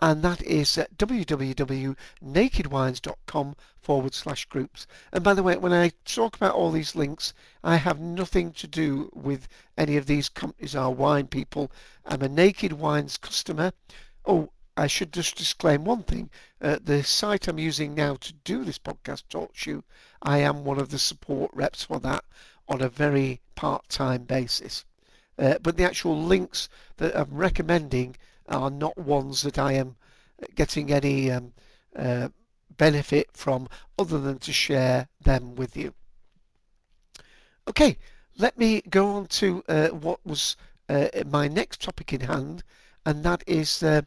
and 0.00 0.22
that 0.22 0.42
is 0.42 0.76
at 0.78 0.96
www.nakedwines.com 0.96 3.56
forward 3.80 4.14
slash 4.14 4.44
groups. 4.46 4.86
And 5.12 5.22
by 5.22 5.34
the 5.34 5.42
way, 5.42 5.56
when 5.56 5.72
I 5.72 5.92
talk 6.04 6.36
about 6.36 6.54
all 6.54 6.70
these 6.70 6.96
links, 6.96 7.34
I 7.62 7.76
have 7.76 8.00
nothing 8.00 8.52
to 8.54 8.66
do 8.66 9.10
with 9.14 9.46
any 9.76 9.96
of 9.96 10.06
these 10.06 10.28
companies 10.28 10.74
or 10.74 10.94
wine 10.94 11.28
people. 11.28 11.70
I'm 12.04 12.22
a 12.22 12.28
Naked 12.28 12.72
Wines 12.72 13.16
customer. 13.16 13.72
Oh, 14.24 14.50
I 14.80 14.86
should 14.86 15.12
just 15.12 15.36
disclaim 15.36 15.84
one 15.84 16.04
thing. 16.04 16.30
Uh, 16.58 16.78
the 16.82 17.04
site 17.04 17.48
I'm 17.48 17.58
using 17.58 17.94
now 17.94 18.14
to 18.14 18.32
do 18.32 18.64
this 18.64 18.78
podcast, 18.78 19.24
TalkShoe, 19.28 19.82
I 20.22 20.38
am 20.38 20.64
one 20.64 20.78
of 20.78 20.88
the 20.88 20.98
support 20.98 21.50
reps 21.52 21.84
for 21.84 22.00
that 22.00 22.24
on 22.66 22.80
a 22.80 22.88
very 22.88 23.42
part-time 23.54 24.24
basis. 24.24 24.86
Uh, 25.38 25.58
but 25.62 25.76
the 25.76 25.84
actual 25.84 26.18
links 26.18 26.70
that 26.96 27.14
I'm 27.14 27.34
recommending 27.34 28.16
are 28.48 28.70
not 28.70 28.96
ones 28.96 29.42
that 29.42 29.58
I 29.58 29.74
am 29.74 29.96
getting 30.54 30.90
any 30.90 31.30
um, 31.30 31.52
uh, 31.94 32.30
benefit 32.78 33.28
from 33.34 33.68
other 33.98 34.18
than 34.18 34.38
to 34.38 34.52
share 34.52 35.08
them 35.20 35.56
with 35.56 35.76
you. 35.76 35.92
Okay, 37.68 37.98
let 38.38 38.56
me 38.56 38.80
go 38.88 39.08
on 39.10 39.26
to 39.26 39.62
uh, 39.68 39.88
what 39.88 40.24
was 40.24 40.56
uh, 40.88 41.08
my 41.26 41.48
next 41.48 41.82
topic 41.82 42.14
in 42.14 42.22
hand, 42.22 42.62
and 43.04 43.22
that 43.24 43.44
is 43.46 43.82
uh, 43.82 44.00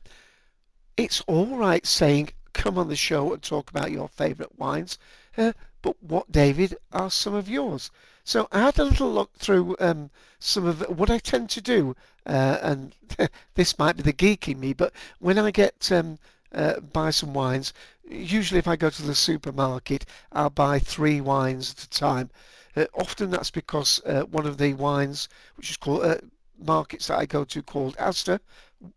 it's 0.97 1.21
all 1.21 1.57
right 1.57 1.85
saying 1.85 2.29
come 2.53 2.77
on 2.77 2.87
the 2.87 2.95
show 2.95 3.33
and 3.33 3.41
talk 3.41 3.69
about 3.69 3.91
your 3.91 4.07
favourite 4.07 4.57
wines, 4.57 4.97
uh, 5.37 5.53
but 5.81 6.01
what, 6.01 6.31
David, 6.31 6.77
are 6.91 7.09
some 7.09 7.33
of 7.33 7.49
yours? 7.49 7.91
So 8.23 8.47
I 8.51 8.61
had 8.61 8.79
a 8.79 8.85
little 8.85 9.11
look 9.11 9.33
through 9.35 9.75
um, 9.79 10.11
some 10.39 10.65
of 10.65 10.81
what 10.97 11.09
I 11.09 11.17
tend 11.17 11.49
to 11.49 11.61
do, 11.61 11.95
uh, 12.25 12.57
and 12.61 12.95
this 13.55 13.77
might 13.77 13.97
be 13.97 14.03
the 14.03 14.13
geek 14.13 14.47
in 14.47 14.59
me, 14.59 14.73
but 14.73 14.93
when 15.19 15.37
I 15.37 15.51
get 15.51 15.91
um, 15.91 16.19
uh, 16.53 16.79
buy 16.79 17.09
some 17.09 17.33
wines, 17.33 17.73
usually 18.07 18.59
if 18.59 18.67
I 18.67 18.75
go 18.75 18.89
to 18.89 19.01
the 19.01 19.15
supermarket, 19.15 20.05
I'll 20.31 20.49
buy 20.49 20.79
three 20.79 21.19
wines 21.19 21.73
at 21.73 21.83
a 21.83 21.89
time. 21.89 22.29
Uh, 22.75 22.85
often 22.93 23.31
that's 23.31 23.51
because 23.51 24.01
uh, 24.05 24.21
one 24.21 24.45
of 24.45 24.57
the 24.57 24.73
wines, 24.73 25.27
which 25.55 25.69
is 25.69 25.77
called 25.77 26.05
uh, 26.05 26.17
markets 26.57 27.07
that 27.07 27.19
I 27.19 27.25
go 27.25 27.43
to 27.43 27.61
called 27.61 27.97
Asda, 27.97 28.39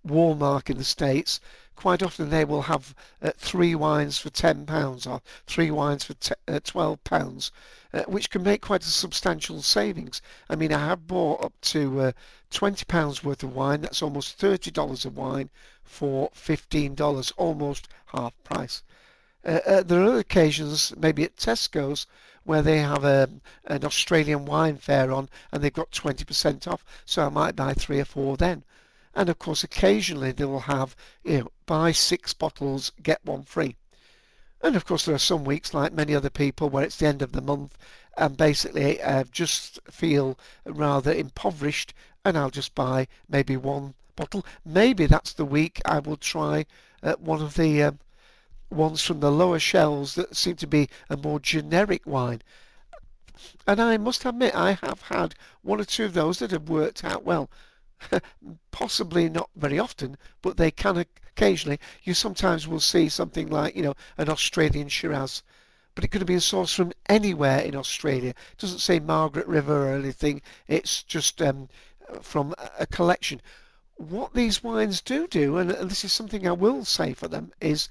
Walmart 0.07 0.71
in 0.71 0.79
the 0.79 0.85
States, 0.85 1.41
quite 1.77 2.03
often 2.03 2.31
they 2.31 2.45
will 2.45 2.63
have 2.63 2.95
uh, 3.23 3.31
three 3.37 3.75
wines 3.75 4.19
for 4.19 4.31
£10 4.31 5.07
or 5.07 5.21
three 5.47 5.71
wines 5.71 6.05
for 6.05 6.15
uh, 6.49 6.59
£12, 6.59 7.51
uh, 7.93 8.03
which 8.09 8.31
can 8.31 8.43
make 8.43 8.63
quite 8.63 8.83
a 8.83 8.89
substantial 8.89 9.63
savings. 9.63 10.21
I 10.49 10.57
mean, 10.57 10.73
I 10.73 10.87
have 10.87 11.07
bought 11.07 11.45
up 11.45 11.53
to 11.63 12.01
uh, 12.01 12.13
£20 12.51 13.23
worth 13.23 13.43
of 13.43 13.55
wine, 13.55 13.83
that's 13.83 14.03
almost 14.03 14.39
$30 14.39 15.05
of 15.05 15.17
wine 15.17 15.51
for 15.85 16.31
$15, 16.31 17.33
almost 17.37 17.89
half 18.07 18.33
price. 18.43 18.83
Uh, 19.45 19.61
uh, 19.67 19.83
there 19.83 20.03
are 20.03 20.19
occasions, 20.19 20.93
maybe 20.97 21.23
at 21.23 21.37
Tesco's, 21.37 22.07
where 22.45 22.63
they 22.63 22.79
have 22.79 23.05
a, 23.05 23.25
um, 23.25 23.41
an 23.67 23.85
Australian 23.85 24.45
wine 24.45 24.77
fair 24.77 25.13
on 25.13 25.29
and 25.53 25.63
they've 25.63 25.73
got 25.73 25.91
20% 25.91 26.67
off, 26.67 26.85
so 27.05 27.27
I 27.27 27.29
might 27.29 27.55
buy 27.57 27.75
three 27.75 28.01
or 28.01 28.05
four 28.05 28.37
then. 28.37 28.65
And 29.17 29.29
of 29.29 29.41
course, 29.41 29.65
occasionally 29.65 30.31
they 30.31 30.45
will 30.45 30.61
have, 30.61 30.95
you 31.25 31.39
know, 31.39 31.51
buy 31.67 31.91
six 31.91 32.33
bottles, 32.33 32.93
get 33.03 33.25
one 33.25 33.43
free. 33.43 33.75
And 34.63 34.77
of 34.77 34.85
course, 34.85 35.05
there 35.05 35.15
are 35.17 35.19
some 35.19 35.45
weeks, 35.45 35.75
like 35.75 35.93
many 35.93 36.15
other 36.15 36.31
people, 36.31 36.71
where 36.71 36.85
it's 36.85 36.99
the 36.99 37.07
end 37.09 37.23
of 37.23 37.33
the 37.33 37.41
month 37.41 37.77
and 38.17 38.37
basically 38.37 39.03
I 39.03 39.21
uh, 39.21 39.25
just 39.31 39.79
feel 39.91 40.39
rather 40.65 41.13
impoverished 41.13 41.93
and 42.25 42.37
I'll 42.37 42.51
just 42.51 42.75
buy 42.75 43.09
maybe 43.29 43.57
one 43.57 43.95
bottle. 44.17 44.45
Maybe 44.65 45.07
that's 45.07 45.35
the 45.35 45.45
week 45.45 45.83
I 45.85 45.99
will 45.99 46.17
try 46.17 46.65
uh, 47.03 47.15
one 47.15 47.43
of 47.43 47.55
the 47.55 47.83
um, 47.83 47.99
ones 48.71 49.03
from 49.03 49.21
the 49.21 49.31
lower 49.31 49.59
shelves 49.59 50.15
that 50.15 50.35
seem 50.35 50.57
to 50.57 50.67
be 50.67 50.89
a 51.11 51.17
more 51.17 51.39
generic 51.39 52.03
wine. 52.07 52.43
And 53.67 53.81
I 53.81 53.99
must 53.99 54.25
admit, 54.25 54.55
I 54.55 54.79
have 54.83 55.03
had 55.03 55.35
one 55.63 55.81
or 55.81 55.85
two 55.85 56.07
of 56.07 56.15
those 56.15 56.39
that 56.39 56.53
have 56.53 56.71
worked 56.71 57.05
out 57.05 57.23
well. 57.23 57.51
possibly 58.71 59.29
not 59.29 59.51
very 59.57 59.79
often, 59.79 60.17
but 60.43 60.57
they 60.57 60.71
can 60.71 60.99
occasionally. 60.99 61.81
You 62.03 62.15
sometimes 62.15 62.69
will 62.69 62.81
see 62.81 63.09
something 63.09 63.49
like, 63.49 63.75
you 63.75 63.83
know, 63.83 63.95
an 64.19 64.29
Australian 64.29 64.89
Shiraz, 64.89 65.43
but 65.95 66.05
it 66.05 66.09
could 66.09 66.21
have 66.21 66.29
been 66.29 66.39
sourced 66.39 66.75
from 66.75 66.93
anywhere 67.09 67.61
in 67.61 67.75
Australia. 67.75 68.31
It 68.31 68.59
doesn't 68.59 68.81
say 68.81 69.01
Margaret 69.01 69.47
River 69.47 69.89
or 69.89 69.97
anything. 69.97 70.43
It's 70.67 71.03
just 71.03 71.41
um, 71.41 71.69
from 72.21 72.55
a 72.79 72.87
collection. 72.87 73.41
What 73.97 74.35
these 74.35 74.63
wines 74.63 75.01
do 75.01 75.27
do, 75.27 75.57
and 75.57 75.71
this 75.71 76.05
is 76.05 76.13
something 76.13 76.47
I 76.47 76.53
will 76.53 76.85
say 76.85 77.15
for 77.15 77.29
them, 77.29 77.53
is 77.61 77.89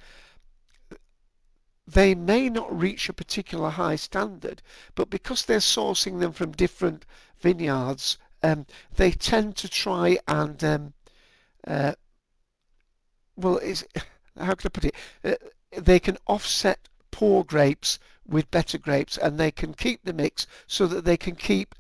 they 1.88 2.16
may 2.16 2.50
not 2.50 2.80
reach 2.80 3.10
a 3.10 3.14
particular 3.14 3.70
high 3.70 3.96
standard, 3.96 4.62
but 4.96 5.10
because 5.10 5.46
they're 5.46 5.58
sourcing 5.60 6.20
them 6.20 6.32
from 6.32 6.52
different 6.52 7.06
vineyards 7.40 8.18
um, 8.46 8.66
they 8.96 9.12
tend 9.12 9.56
to 9.58 9.68
try 9.68 10.18
and 10.28 10.64
um, 10.64 10.94
uh, 11.68 11.94
well, 13.36 13.60
how 14.40 14.56
can 14.56 14.68
I 14.68 14.70
put 14.70 14.86
it? 14.86 14.96
Uh, 15.24 15.36
they 15.78 16.00
can 16.00 16.18
offset 16.28 16.88
poor 17.12 17.44
grapes 17.44 18.00
with 18.28 18.52
better 18.52 18.78
grapes, 18.78 19.18
and 19.18 19.38
they 19.38 19.52
can 19.52 19.74
keep 19.74 20.04
the 20.04 20.14
mix 20.14 20.48
so 20.68 20.88
that 20.88 21.06
they 21.06 21.18
can 21.18 21.36
keep 21.36 21.76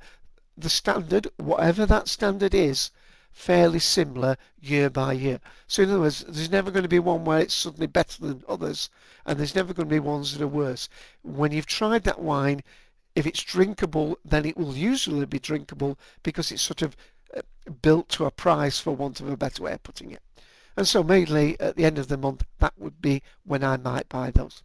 the 0.57 0.69
standard, 0.69 1.27
whatever 1.37 1.85
that 1.85 2.07
standard 2.07 2.53
is, 2.53 2.91
fairly 3.31 3.79
similar 3.79 4.37
year 4.61 4.89
by 4.89 5.13
year. 5.13 5.39
So 5.67 5.83
in 5.83 5.89
other 5.89 5.99
words, 5.99 6.23
there's 6.27 6.49
never 6.49 6.71
going 6.71 6.83
to 6.83 6.89
be 6.89 6.99
one 6.99 7.25
where 7.25 7.41
it's 7.41 7.53
suddenly 7.53 7.87
better 7.87 8.21
than 8.21 8.43
others, 8.47 8.89
and 9.25 9.37
there's 9.37 9.55
never 9.55 9.73
going 9.73 9.89
to 9.89 9.95
be 9.95 9.99
ones 9.99 10.33
that 10.33 10.43
are 10.43 10.47
worse. 10.47 10.87
When 11.21 11.51
you've 11.51 11.65
tried 11.65 12.03
that 12.03 12.21
wine, 12.21 12.63
if 13.15 13.25
it's 13.25 13.43
drinkable, 13.43 14.17
then 14.25 14.45
it 14.45 14.57
will 14.57 14.75
usually 14.75 15.25
be 15.25 15.39
drinkable 15.39 15.97
because 16.21 16.51
it's 16.51 16.61
sort 16.61 16.81
of 16.81 16.95
uh, 17.35 17.41
built 17.81 18.09
to 18.09 18.25
a 18.25 18.31
price, 18.31 18.79
for 18.79 18.95
want 18.95 19.21
of 19.21 19.29
a 19.29 19.37
better 19.37 19.63
way 19.63 19.73
of 19.73 19.83
putting 19.83 20.11
it. 20.11 20.21
And 20.77 20.87
so 20.87 21.01
mainly 21.01 21.57
at 21.59 21.77
the 21.77 21.85
end 21.85 21.97
of 21.97 22.09
the 22.09 22.17
month, 22.17 22.43
that 22.59 22.73
would 22.77 23.01
be 23.01 23.23
when 23.45 23.63
I 23.63 23.77
might 23.77 24.09
buy 24.09 24.31
those. 24.31 24.61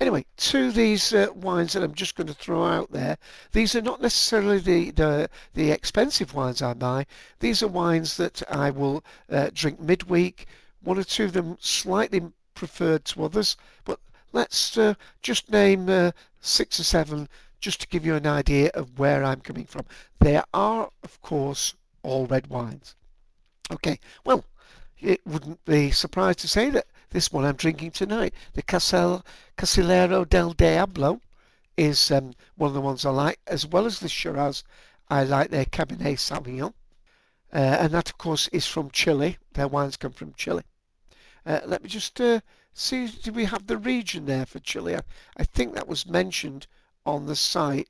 Anyway, 0.00 0.24
to 0.38 0.72
these 0.72 1.12
uh, 1.12 1.28
wines 1.34 1.74
that 1.74 1.82
I'm 1.82 1.94
just 1.94 2.16
going 2.16 2.26
to 2.26 2.34
throw 2.34 2.64
out 2.64 2.90
there, 2.90 3.18
these 3.52 3.76
are 3.76 3.82
not 3.82 4.00
necessarily 4.00 4.58
the, 4.58 4.90
the, 4.92 5.30
the 5.54 5.70
expensive 5.70 6.34
wines 6.34 6.62
I 6.62 6.72
buy. 6.72 7.06
These 7.38 7.62
are 7.62 7.68
wines 7.68 8.16
that 8.16 8.42
I 8.50 8.70
will 8.70 9.04
uh, 9.30 9.50
drink 9.52 9.78
midweek. 9.78 10.46
One 10.82 10.98
or 10.98 11.04
two 11.04 11.24
of 11.24 11.34
them 11.34 11.58
slightly 11.60 12.22
preferred 12.54 13.04
to 13.06 13.24
others, 13.24 13.56
but 13.84 14.00
let's 14.32 14.78
uh, 14.78 14.94
just 15.22 15.52
name 15.52 15.88
uh, 15.90 16.12
six 16.40 16.80
or 16.80 16.84
seven 16.84 17.28
just 17.60 17.80
to 17.80 17.88
give 17.88 18.06
you 18.06 18.14
an 18.14 18.26
idea 18.26 18.70
of 18.74 18.98
where 18.98 19.22
I'm 19.22 19.40
coming 19.40 19.66
from. 19.66 19.84
There 20.18 20.44
are, 20.54 20.90
of 21.02 21.20
course, 21.22 21.74
all 22.02 22.26
red 22.26 22.46
wines. 22.48 22.96
Okay, 23.70 24.00
well, 24.24 24.44
it 24.98 25.20
wouldn't 25.26 25.64
be 25.64 25.90
surprised 25.90 26.40
to 26.40 26.48
say 26.48 26.70
that 26.70 26.86
this 27.10 27.32
one 27.32 27.44
I'm 27.44 27.56
drinking 27.56 27.92
tonight, 27.92 28.34
the 28.54 28.62
Casel, 28.62 29.24
Casillero 29.56 30.28
del 30.28 30.52
Diablo, 30.52 31.20
is 31.76 32.10
um, 32.10 32.34
one 32.56 32.68
of 32.68 32.74
the 32.74 32.80
ones 32.80 33.04
I 33.04 33.10
like, 33.10 33.40
as 33.46 33.66
well 33.66 33.86
as 33.86 34.00
the 34.00 34.08
Shiraz. 34.08 34.64
I 35.08 35.24
like 35.24 35.50
their 35.50 35.64
Cabernet 35.64 36.18
Sauvignon. 36.18 36.74
Uh, 37.52 37.56
and 37.56 37.92
that, 37.92 38.08
of 38.08 38.18
course, 38.18 38.48
is 38.48 38.66
from 38.66 38.90
Chile. 38.90 39.38
Their 39.54 39.66
wines 39.66 39.96
come 39.96 40.12
from 40.12 40.34
Chile. 40.34 40.62
Uh, 41.44 41.60
let 41.64 41.82
me 41.82 41.88
just 41.88 42.20
uh, 42.20 42.40
see, 42.72 43.08
do 43.08 43.32
we 43.32 43.46
have 43.46 43.66
the 43.66 43.78
region 43.78 44.26
there 44.26 44.46
for 44.46 44.60
Chile? 44.60 44.94
I, 44.94 45.00
I 45.36 45.44
think 45.44 45.74
that 45.74 45.88
was 45.88 46.06
mentioned 46.06 46.66
on 47.14 47.26
the 47.26 47.36
site. 47.36 47.88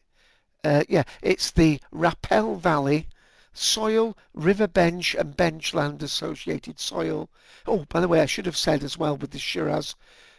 Uh, 0.62 0.84
yeah, 0.88 1.04
it's 1.22 1.50
the 1.50 1.80
Rapel 1.90 2.56
Valley, 2.56 3.08
soil, 3.52 4.16
river 4.34 4.66
bench 4.66 5.14
and 5.14 5.36
benchland 5.36 6.02
associated 6.02 6.78
soil. 6.78 7.28
Oh, 7.66 7.86
by 7.88 8.00
the 8.00 8.08
way, 8.08 8.20
I 8.20 8.26
should 8.26 8.46
have 8.46 8.56
said 8.56 8.84
as 8.84 8.98
well 8.98 9.16
with 9.16 9.30
the 9.30 9.38
Shiraz, 9.38 9.94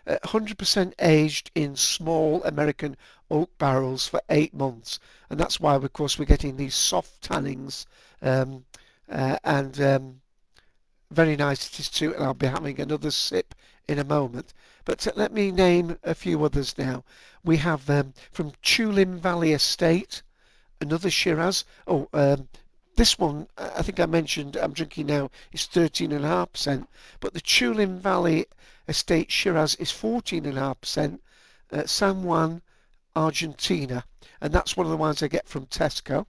100% 0.07 0.87
uh, 0.87 0.91
aged 0.99 1.51
in 1.53 1.75
small 1.75 2.43
American 2.43 2.97
oak 3.29 3.55
barrels 3.57 4.07
for 4.07 4.21
eight 4.29 4.53
months. 4.53 4.99
And 5.29 5.39
that's 5.39 5.59
why, 5.59 5.75
of 5.75 5.93
course, 5.93 6.17
we're 6.17 6.25
getting 6.25 6.57
these 6.57 6.75
soft 6.75 7.21
tannins 7.21 7.85
um, 8.21 8.65
uh, 9.09 9.37
and 9.43 9.79
um, 9.81 10.21
very 11.09 11.35
nice 11.35 11.67
it 11.67 11.79
is 11.79 11.89
too. 11.89 12.13
And 12.15 12.23
I'll 12.23 12.33
be 12.33 12.47
having 12.47 12.79
another 12.79 13.11
sip 13.11 13.53
in 13.87 13.99
a 13.99 14.03
moment. 14.03 14.53
But 14.85 15.05
uh, 15.05 15.11
let 15.15 15.33
me 15.33 15.51
name 15.51 15.97
a 16.03 16.15
few 16.15 16.43
others 16.43 16.77
now. 16.77 17.03
We 17.43 17.57
have 17.57 17.89
um, 17.89 18.13
from 18.31 18.51
Tulum 18.63 19.19
Valley 19.19 19.53
Estate, 19.53 20.21
another 20.79 21.09
Shiraz. 21.09 21.65
Oh, 21.87 22.07
um, 22.13 22.47
this 22.97 23.17
one, 23.17 23.47
I 23.57 23.81
think 23.81 23.99
I 23.99 24.05
mentioned, 24.05 24.57
I'm 24.57 24.73
drinking 24.73 25.07
now, 25.07 25.31
is 25.51 25.67
13.5%, 25.67 26.87
but 27.19 27.33
the 27.33 27.41
Tulum 27.41 27.99
Valley 27.99 28.45
Estate 28.87 29.31
Shiraz 29.31 29.75
is 29.75 29.91
14.5%, 29.91 31.19
uh, 31.71 31.85
San 31.87 32.23
Juan, 32.23 32.61
Argentina, 33.15 34.05
and 34.39 34.53
that's 34.53 34.77
one 34.77 34.85
of 34.85 34.91
the 34.91 34.97
ones 34.97 35.23
I 35.23 35.27
get 35.27 35.47
from 35.47 35.65
Tesco. 35.65 36.25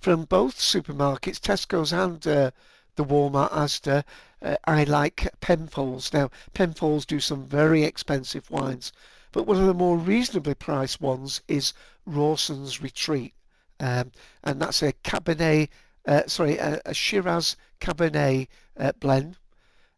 From 0.00 0.26
both 0.26 0.58
supermarkets, 0.58 1.40
Tesco's 1.40 1.92
and 1.92 2.24
uh, 2.26 2.50
the 2.96 3.04
Walmart 3.04 3.50
Asda, 3.50 4.04
uh, 4.42 4.56
I 4.66 4.84
like 4.84 5.28
Penfolds. 5.40 6.12
Now, 6.12 6.30
Penfolds 6.52 7.06
do 7.06 7.20
some 7.20 7.46
very 7.46 7.82
expensive 7.82 8.50
wines, 8.50 8.92
but 9.34 9.48
one 9.48 9.56
of 9.56 9.66
the 9.66 9.74
more 9.74 9.98
reasonably 9.98 10.54
priced 10.54 11.00
ones 11.00 11.42
is 11.48 11.74
Rawson's 12.06 12.80
Retreat. 12.80 13.34
Um, 13.80 14.12
and 14.44 14.62
that's 14.62 14.80
a 14.80 14.92
Cabernet, 14.92 15.70
uh, 16.06 16.22
sorry, 16.28 16.56
a, 16.56 16.80
a, 16.86 16.94
Shiraz 16.94 17.56
Cabernet 17.80 18.46
uh, 18.78 18.92
blend, 19.00 19.36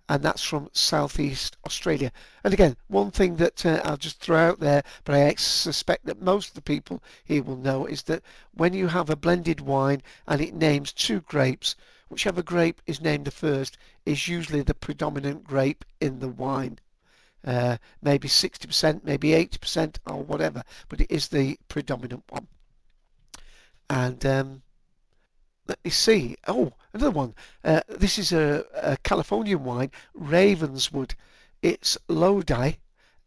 and 0.08 0.22
that's 0.22 0.42
from 0.42 0.70
Southeast 0.72 1.58
Australia. 1.66 2.12
And 2.44 2.54
again, 2.54 2.78
one 2.88 3.10
thing 3.10 3.36
that 3.36 3.66
uh, 3.66 3.82
I'll 3.84 3.98
just 3.98 4.20
throw 4.20 4.38
out 4.38 4.60
there, 4.60 4.82
but 5.04 5.14
I 5.14 5.34
suspect 5.34 6.06
that 6.06 6.22
most 6.22 6.48
of 6.48 6.54
the 6.54 6.62
people 6.62 7.02
here 7.22 7.42
will 7.42 7.58
know, 7.58 7.84
is 7.84 8.04
that 8.04 8.22
when 8.54 8.72
you 8.72 8.86
have 8.86 9.10
a 9.10 9.16
blended 9.16 9.60
wine 9.60 10.02
and 10.26 10.40
it 10.40 10.54
names 10.54 10.94
two 10.94 11.20
grapes, 11.20 11.76
whichever 12.08 12.42
grape 12.42 12.80
is 12.86 13.02
named 13.02 13.26
the 13.26 13.30
first 13.30 13.76
is 14.06 14.28
usually 14.28 14.62
the 14.62 14.72
predominant 14.72 15.44
grape 15.44 15.84
in 16.00 16.20
the 16.20 16.28
wine. 16.28 16.78
Uh, 17.46 17.76
maybe 18.02 18.28
60%, 18.28 19.04
maybe 19.04 19.28
80% 19.30 19.98
or 20.06 20.22
whatever, 20.24 20.64
but 20.88 21.00
it 21.00 21.08
is 21.08 21.28
the 21.28 21.56
predominant 21.68 22.24
one. 22.28 22.48
And 23.88 24.26
um, 24.26 24.62
let 25.68 25.78
me 25.84 25.90
see. 25.90 26.36
Oh, 26.48 26.72
another 26.92 27.12
one. 27.12 27.36
Uh, 27.62 27.82
this 27.88 28.18
is 28.18 28.32
a, 28.32 28.64
a, 28.74 28.96
Californian 28.98 29.62
wine, 29.62 29.92
Ravenswood. 30.12 31.14
It's 31.62 31.96
Lodi, 32.08 32.78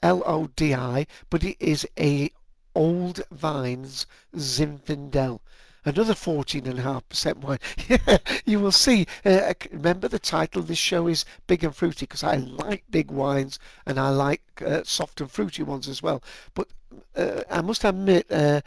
L-O-D-I, 0.04 1.08
but 1.30 1.44
it 1.44 1.58
is 1.60 1.88
a 1.98 2.30
Old 2.76 3.22
Vines 3.32 4.06
Zinfandel 4.36 5.40
another 5.86 6.14
14.5% 6.14 7.38
wine. 7.38 7.60
yeah, 7.88 8.18
you 8.46 8.60
will 8.60 8.72
see. 8.72 9.06
Uh, 9.24 9.54
remember 9.72 10.08
the 10.08 10.20
title 10.20 10.62
of 10.62 10.68
this 10.68 10.78
show 10.78 11.08
is 11.08 11.26
Big 11.48 11.64
and 11.64 11.76
Fruity 11.76 12.06
because 12.06 12.24
I 12.24 12.36
like 12.36 12.84
big 12.90 13.12
wines 13.12 13.60
and 13.86 14.00
I 14.00 14.10
like 14.10 14.42
uh, 14.66 14.84
soft 14.84 15.22
and 15.22 15.32
fruity 15.32 15.64
ones 15.64 15.88
as 15.88 16.04
well. 16.04 16.22
But 16.54 16.68
uh, 17.16 17.44
I 17.50 17.62
must 17.62 17.84
admit, 17.84 18.28
uh, 18.30 18.62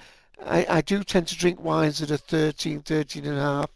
I, 0.45 0.67
I, 0.69 0.81
do 0.81 1.05
tend 1.05 1.29
to 1.29 1.37
drink 1.37 1.63
wines 1.63 1.99
that 1.99 2.11
are 2.11 2.17
13, 2.17 2.83
13 2.83 3.27
and 3.27 3.39
a 3.39 3.41
half, 3.41 3.71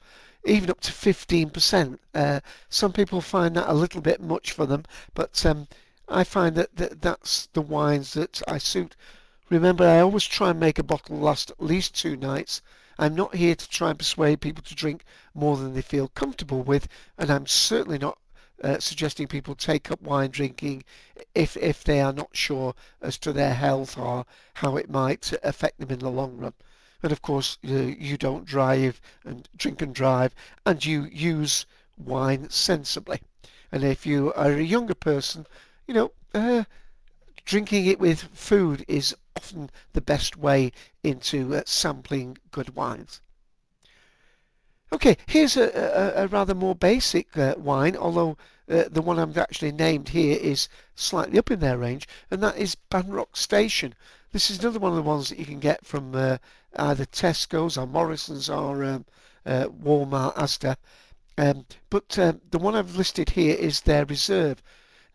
even 0.44 0.70
up 0.70 0.80
to 0.80 0.92
15%. 0.92 1.98
Uh, 2.14 2.40
some 2.68 2.92
people 2.92 3.20
find 3.20 3.56
that 3.56 3.70
a 3.70 3.74
little 3.74 4.00
bit 4.00 4.20
much 4.20 4.52
for 4.52 4.66
them, 4.66 4.84
but 5.14 5.44
um, 5.44 5.68
I 6.08 6.24
find 6.24 6.56
that, 6.56 6.76
that 6.76 7.02
that's 7.02 7.48
the 7.52 7.62
wines 7.62 8.14
that 8.14 8.40
I 8.48 8.58
suit. 8.58 8.96
Remember, 9.50 9.86
I 9.86 10.00
always 10.00 10.24
try 10.24 10.50
and 10.50 10.60
make 10.60 10.78
a 10.78 10.82
bottle 10.82 11.18
last 11.18 11.50
at 11.50 11.62
least 11.62 11.94
two 11.94 12.16
nights 12.16 12.62
I'm 12.98 13.14
not 13.14 13.34
here 13.34 13.54
to 13.54 13.68
try 13.68 13.90
and 13.90 13.98
persuade 13.98 14.40
people 14.40 14.64
to 14.64 14.74
drink 14.74 15.04
more 15.34 15.56
than 15.56 15.74
they 15.74 15.82
feel 15.82 16.08
comfortable 16.08 16.62
with, 16.62 16.88
and 17.18 17.30
I'm 17.30 17.46
certainly 17.46 17.98
not 17.98 18.18
uh, 18.62 18.78
suggesting 18.78 19.26
people 19.26 19.54
take 19.54 19.90
up 19.90 20.00
wine 20.00 20.30
drinking 20.30 20.82
if 21.34 21.56
if 21.58 21.84
they 21.84 22.00
are 22.00 22.12
not 22.12 22.34
sure 22.34 22.74
as 23.02 23.18
to 23.18 23.32
their 23.32 23.52
health 23.52 23.98
or 23.98 24.24
how 24.54 24.76
it 24.76 24.88
might 24.88 25.32
affect 25.42 25.78
them 25.78 25.90
in 25.90 25.98
the 25.98 26.10
long 26.10 26.38
run. 26.38 26.54
And 27.02 27.12
of 27.12 27.20
course, 27.20 27.58
you, 27.60 27.94
you 27.98 28.16
don't 28.16 28.46
drive 28.46 29.00
and 29.24 29.48
drink 29.56 29.82
and 29.82 29.94
drive, 29.94 30.34
and 30.64 30.84
you 30.84 31.04
use 31.04 31.66
wine 31.98 32.48
sensibly. 32.48 33.20
And 33.70 33.84
if 33.84 34.06
you 34.06 34.32
are 34.32 34.52
a 34.52 34.62
younger 34.62 34.94
person, 34.94 35.46
you 35.86 35.92
know, 35.92 36.12
uh, 36.34 36.64
drinking 37.46 37.86
it 37.86 37.98
with 37.98 38.20
food 38.34 38.84
is 38.86 39.14
often 39.36 39.70
the 39.94 40.00
best 40.00 40.36
way 40.36 40.72
into 41.02 41.54
uh, 41.54 41.62
sampling 41.64 42.36
good 42.50 42.74
wines. 42.76 43.20
Okay, 44.92 45.16
here's 45.26 45.56
a, 45.56 45.70
a, 46.16 46.24
a 46.24 46.28
rather 46.28 46.54
more 46.54 46.74
basic 46.74 47.36
uh, 47.36 47.54
wine, 47.56 47.96
although 47.96 48.36
uh, 48.68 48.84
the 48.90 49.02
one 49.02 49.18
I've 49.18 49.38
actually 49.38 49.72
named 49.72 50.10
here 50.10 50.38
is 50.40 50.68
slightly 50.94 51.38
up 51.38 51.50
in 51.50 51.60
their 51.60 51.78
range, 51.78 52.06
and 52.30 52.42
that 52.42 52.56
is 52.56 52.76
Banrock 52.90 53.36
Station. 53.36 53.94
This 54.32 54.50
is 54.50 54.58
another 54.58 54.78
one 54.78 54.92
of 54.92 54.96
the 54.96 55.02
ones 55.02 55.28
that 55.28 55.38
you 55.38 55.46
can 55.46 55.60
get 55.60 55.86
from 55.86 56.14
uh, 56.14 56.38
either 56.76 57.06
Tesco's 57.06 57.76
or 57.76 57.86
Morrison's 57.86 58.50
or 58.50 58.84
um, 58.84 59.04
uh, 59.44 59.66
Walmart, 59.66 60.34
Asda. 60.34 60.76
Um, 61.38 61.66
but 61.90 62.18
um, 62.18 62.40
the 62.50 62.58
one 62.58 62.74
I've 62.74 62.96
listed 62.96 63.30
here 63.30 63.54
is 63.54 63.82
their 63.82 64.04
reserve. 64.04 64.62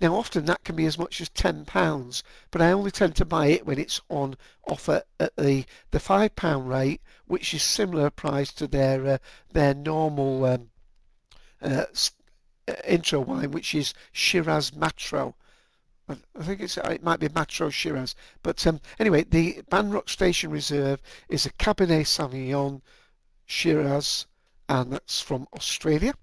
Now, 0.01 0.15
often 0.15 0.45
that 0.45 0.63
can 0.63 0.75
be 0.75 0.87
as 0.87 0.97
much 0.97 1.21
as 1.21 1.29
£10, 1.29 2.23
but 2.49 2.59
I 2.59 2.71
only 2.71 2.89
tend 2.89 3.15
to 3.17 3.25
buy 3.25 3.45
it 3.47 3.67
when 3.67 3.77
it's 3.77 4.01
on 4.09 4.35
offer 4.67 5.03
at 5.19 5.35
the, 5.37 5.63
the 5.91 5.99
£5 5.99 6.67
rate, 6.67 7.01
which 7.27 7.53
is 7.53 7.61
similar 7.61 8.09
price 8.09 8.51
to 8.53 8.65
their, 8.65 9.05
uh, 9.05 9.17
their 9.53 9.75
normal 9.75 10.43
um, 10.45 10.71
uh, 11.61 11.85
uh, 12.67 12.73
intro 12.87 13.19
wine, 13.19 13.51
which 13.51 13.75
is 13.75 13.93
Shiraz 14.11 14.71
Mataro. 14.71 15.35
I 16.09 16.43
think 16.43 16.61
it's 16.61 16.77
it 16.77 17.03
might 17.03 17.19
be 17.19 17.29
Mataro 17.29 17.71
Shiraz, 17.71 18.15
but 18.41 18.65
um, 18.65 18.81
anyway, 18.99 19.23
the 19.23 19.61
Banrock 19.71 20.09
Station 20.09 20.49
Reserve 20.49 20.99
is 21.29 21.45
a 21.45 21.53
Cabernet 21.53 22.07
Sauvignon 22.07 22.81
Shiraz, 23.45 24.25
and 24.67 24.91
that's 24.91 25.21
from 25.21 25.47
Australia. 25.53 26.15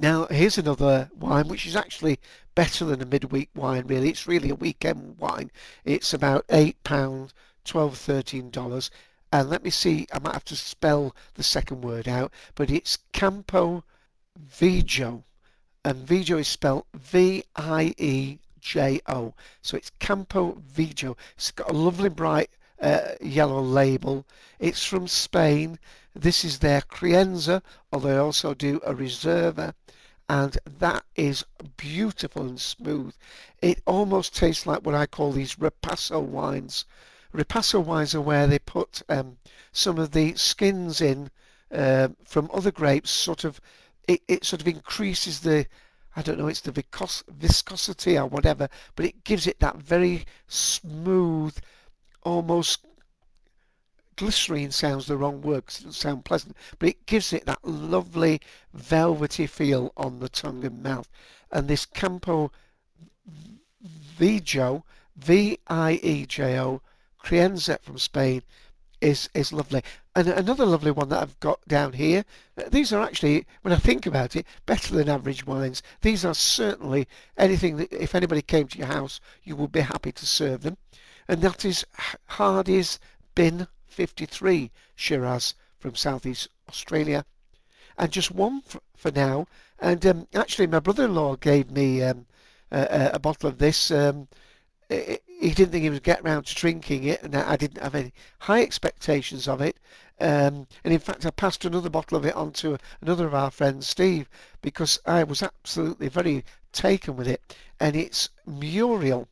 Now, 0.00 0.26
here's 0.26 0.58
another 0.58 1.10
wine 1.16 1.48
which 1.48 1.66
is 1.66 1.74
actually 1.74 2.20
better 2.58 2.84
than 2.84 3.00
a 3.00 3.06
midweek 3.06 3.50
wine, 3.54 3.86
really. 3.86 4.08
It's 4.08 4.26
really 4.26 4.50
a 4.50 4.54
weekend 4.56 5.16
wine. 5.16 5.52
It's 5.84 6.12
about 6.12 6.44
£8, 6.48 6.74
$12, 6.82 7.30
$13. 7.64 8.90
And 9.30 9.48
let 9.48 9.62
me 9.62 9.70
see, 9.70 10.08
I 10.12 10.18
might 10.18 10.32
have 10.32 10.44
to 10.46 10.56
spell 10.56 11.14
the 11.34 11.44
second 11.44 11.82
word 11.82 12.08
out, 12.08 12.32
but 12.56 12.68
it's 12.68 12.98
Campo 13.12 13.84
Viejo. 14.36 15.22
And 15.84 16.04
Viejo 16.04 16.38
is 16.38 16.48
spelled 16.48 16.86
V 16.94 17.44
I 17.54 17.94
E 17.96 18.40
J 18.58 19.00
O. 19.06 19.34
So 19.62 19.76
it's 19.76 19.92
Campo 20.00 20.60
Viejo. 20.66 21.16
It's 21.36 21.52
got 21.52 21.70
a 21.70 21.72
lovely 21.72 22.08
bright 22.08 22.50
uh, 22.82 23.12
yellow 23.20 23.62
label. 23.62 24.26
It's 24.58 24.82
from 24.82 25.06
Spain. 25.06 25.78
This 26.12 26.44
is 26.44 26.58
their 26.58 26.80
Crianza, 26.80 27.62
although 27.92 28.08
they 28.08 28.16
also 28.16 28.52
do 28.52 28.80
a 28.84 28.92
Reserva, 28.92 29.74
and 30.28 30.58
that 30.78 31.04
is 31.16 31.44
beautiful 31.76 32.42
and 32.42 32.60
smooth. 32.60 33.14
It 33.62 33.82
almost 33.86 34.36
tastes 34.36 34.66
like 34.66 34.84
what 34.84 34.94
I 34.94 35.06
call 35.06 35.32
these 35.32 35.56
Ripasso 35.56 36.22
wines. 36.22 36.84
Ripasso 37.34 37.82
wines 37.82 38.14
are 38.14 38.20
where 38.20 38.46
they 38.46 38.58
put 38.58 39.02
um, 39.08 39.38
some 39.72 39.98
of 39.98 40.12
the 40.12 40.34
skins 40.34 41.00
in 41.00 41.30
uh, 41.72 42.08
from 42.24 42.50
other 42.52 42.70
grapes, 42.70 43.10
sort 43.10 43.44
of, 43.44 43.60
it, 44.06 44.22
it 44.28 44.44
sort 44.44 44.62
of 44.62 44.68
increases 44.68 45.40
the, 45.40 45.66
I 46.16 46.22
don't 46.22 46.38
know, 46.38 46.48
it's 46.48 46.62
the 46.62 46.72
viscos 46.72 47.22
viscosity 47.28 48.16
or 48.18 48.26
whatever, 48.26 48.68
but 48.96 49.06
it 49.06 49.24
gives 49.24 49.46
it 49.46 49.60
that 49.60 49.76
very 49.76 50.26
smooth, 50.46 51.56
almost 52.22 52.86
glycerine 54.18 54.72
sounds 54.72 55.06
the 55.06 55.16
wrong 55.16 55.40
word 55.40 55.64
because 55.64 55.76
it 55.76 55.84
doesn't 55.84 55.92
sound 55.92 56.24
pleasant, 56.24 56.56
but 56.80 56.88
it 56.88 57.06
gives 57.06 57.32
it 57.32 57.46
that 57.46 57.64
lovely 57.64 58.40
velvety 58.74 59.46
feel 59.46 59.92
on 59.96 60.18
the 60.18 60.28
tongue 60.28 60.64
and 60.64 60.82
mouth. 60.82 61.08
And 61.52 61.68
this 61.68 61.86
Campo 61.86 62.50
Viejo, 63.80 64.84
V-I-E-J-O, 65.14 66.82
Crianza 67.22 67.80
from 67.80 67.98
Spain, 67.98 68.42
is 69.00 69.30
is 69.34 69.52
lovely. 69.52 69.84
And 70.16 70.26
another 70.26 70.66
lovely 70.66 70.90
one 70.90 71.10
that 71.10 71.22
I've 71.22 71.38
got 71.38 71.60
down 71.68 71.92
here. 71.92 72.24
These 72.72 72.92
are 72.92 73.00
actually, 73.00 73.46
when 73.62 73.72
I 73.72 73.76
think 73.76 74.04
about 74.04 74.34
it, 74.34 74.44
better 74.66 74.96
than 74.96 75.08
average 75.08 75.46
wines. 75.46 75.80
These 76.00 76.24
are 76.24 76.34
certainly 76.34 77.06
anything 77.36 77.76
that 77.76 77.92
if 77.92 78.16
anybody 78.16 78.42
came 78.42 78.66
to 78.66 78.78
your 78.78 78.88
house, 78.88 79.20
you 79.44 79.54
would 79.54 79.70
be 79.70 79.82
happy 79.82 80.10
to 80.10 80.26
serve 80.26 80.62
them. 80.62 80.76
And 81.28 81.40
that 81.42 81.64
is 81.64 81.86
Hardy's 82.26 82.98
Bin 83.36 83.68
53 83.98 84.70
Shiraz 84.94 85.56
from 85.80 85.96
Southeast 85.96 86.46
Australia. 86.68 87.24
and 87.98 88.12
just 88.12 88.30
one 88.30 88.60
for, 88.60 88.80
for 88.96 89.10
now. 89.10 89.48
And 89.80 90.06
um, 90.06 90.28
actually, 90.36 90.68
my 90.68 90.78
brother-in-law 90.78 91.34
gave 91.38 91.72
me 91.72 92.04
um, 92.04 92.26
a, 92.70 93.10
a, 93.14 93.18
bottle 93.18 93.48
of 93.48 93.58
this. 93.58 93.90
Um, 93.90 94.28
he 94.88 95.50
didn't 95.50 95.72
think 95.72 95.82
he 95.82 95.90
would 95.90 96.04
get 96.04 96.22
round 96.22 96.46
to 96.46 96.54
drinking 96.54 97.02
it, 97.02 97.24
and 97.24 97.34
I 97.34 97.56
didn't 97.56 97.82
have 97.82 97.96
any 97.96 98.12
high 98.38 98.62
expectations 98.62 99.48
of 99.48 99.60
it. 99.60 99.80
Um, 100.20 100.68
and 100.84 100.94
in 100.94 101.00
fact, 101.00 101.26
I 101.26 101.30
passed 101.30 101.64
another 101.64 101.90
bottle 101.90 102.16
of 102.16 102.24
it 102.24 102.36
on 102.36 102.52
to 102.52 102.78
another 103.00 103.26
of 103.26 103.34
our 103.34 103.50
friends, 103.50 103.88
Steve, 103.88 104.28
because 104.62 105.00
I 105.06 105.24
was 105.24 105.42
absolutely 105.42 106.06
very 106.06 106.44
taken 106.70 107.16
with 107.16 107.26
it. 107.26 107.56
And 107.80 107.96
it's 107.96 108.28
Muriel, 108.46 109.26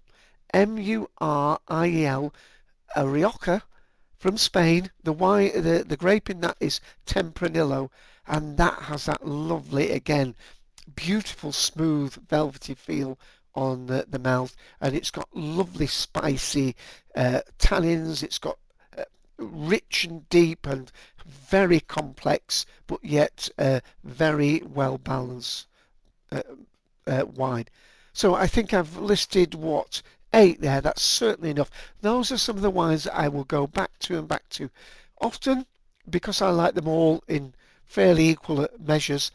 M-U-R-I-E-L, 0.52 2.34
a 2.96 3.06
Rioja 3.06 3.62
from 4.18 4.36
Spain. 4.36 4.90
The 5.02 5.12
wine, 5.12 5.52
the, 5.54 5.84
the 5.86 5.96
grape 5.96 6.30
in 6.30 6.40
that 6.40 6.56
is 6.60 6.80
Tempranillo, 7.06 7.90
and 8.26 8.56
that 8.56 8.82
has 8.82 9.06
that 9.06 9.26
lovely, 9.26 9.90
again, 9.90 10.34
beautiful, 10.94 11.52
smooth, 11.52 12.14
velvety 12.28 12.74
feel 12.74 13.18
on 13.54 13.86
the, 13.86 14.06
the 14.08 14.18
mouth, 14.18 14.54
and 14.80 14.94
it's 14.94 15.10
got 15.10 15.28
lovely, 15.34 15.86
spicy 15.86 16.76
uh, 17.14 17.40
tannins. 17.58 18.22
It's 18.22 18.38
got 18.38 18.58
uh, 18.96 19.04
rich 19.38 20.04
and 20.04 20.28
deep 20.28 20.66
and 20.66 20.92
very 21.26 21.80
complex, 21.80 22.66
but 22.86 23.02
yet 23.04 23.48
uh, 23.58 23.80
very 24.04 24.62
well 24.62 24.98
balanced 24.98 25.66
uh, 26.30 26.42
uh, 27.06 27.24
wine. 27.34 27.66
So 28.12 28.34
I 28.34 28.46
think 28.46 28.72
I've 28.72 28.96
listed 28.96 29.54
what 29.54 30.02
eight 30.32 30.60
there. 30.60 30.80
That's 30.80 31.02
certainly 31.02 31.50
enough. 31.50 31.70
Those 32.00 32.32
are 32.32 32.38
some 32.38 32.56
of 32.56 32.62
the 32.62 32.70
wines 32.70 33.04
that 33.04 33.16
I 33.16 33.28
will 33.28 33.44
go 33.44 33.66
back 33.66 33.98
to 34.00 34.18
and 34.18 34.28
back 34.28 34.48
to. 34.50 34.70
Often, 35.20 35.66
because 36.08 36.42
I 36.42 36.50
like 36.50 36.74
them 36.74 36.88
all 36.88 37.22
in 37.28 37.54
fairly 37.84 38.28
equal 38.28 38.68
measures, 38.78 39.30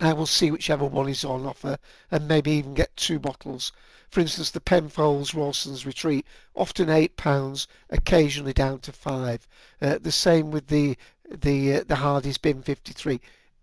I 0.00 0.12
will 0.12 0.26
see 0.26 0.50
whichever 0.50 0.84
one 0.84 1.08
is 1.08 1.24
on 1.24 1.46
offer 1.46 1.78
and 2.10 2.26
maybe 2.26 2.50
even 2.52 2.74
get 2.74 2.96
two 2.96 3.18
bottles. 3.18 3.72
For 4.10 4.20
instance, 4.20 4.50
the 4.50 4.60
Penfolds 4.60 5.34
Rawson's 5.34 5.86
Retreat, 5.86 6.26
often 6.54 6.88
£8, 6.88 7.66
occasionally 7.88 8.52
down 8.52 8.80
to 8.80 8.92
5 8.92 9.48
uh, 9.80 9.98
The 9.98 10.12
same 10.12 10.50
with 10.50 10.66
the 10.68 10.96
the 11.30 11.76
uh, 11.76 11.84
the 11.86 11.96
Hardy's 11.96 12.36
Bin 12.36 12.62
53. 12.62 13.20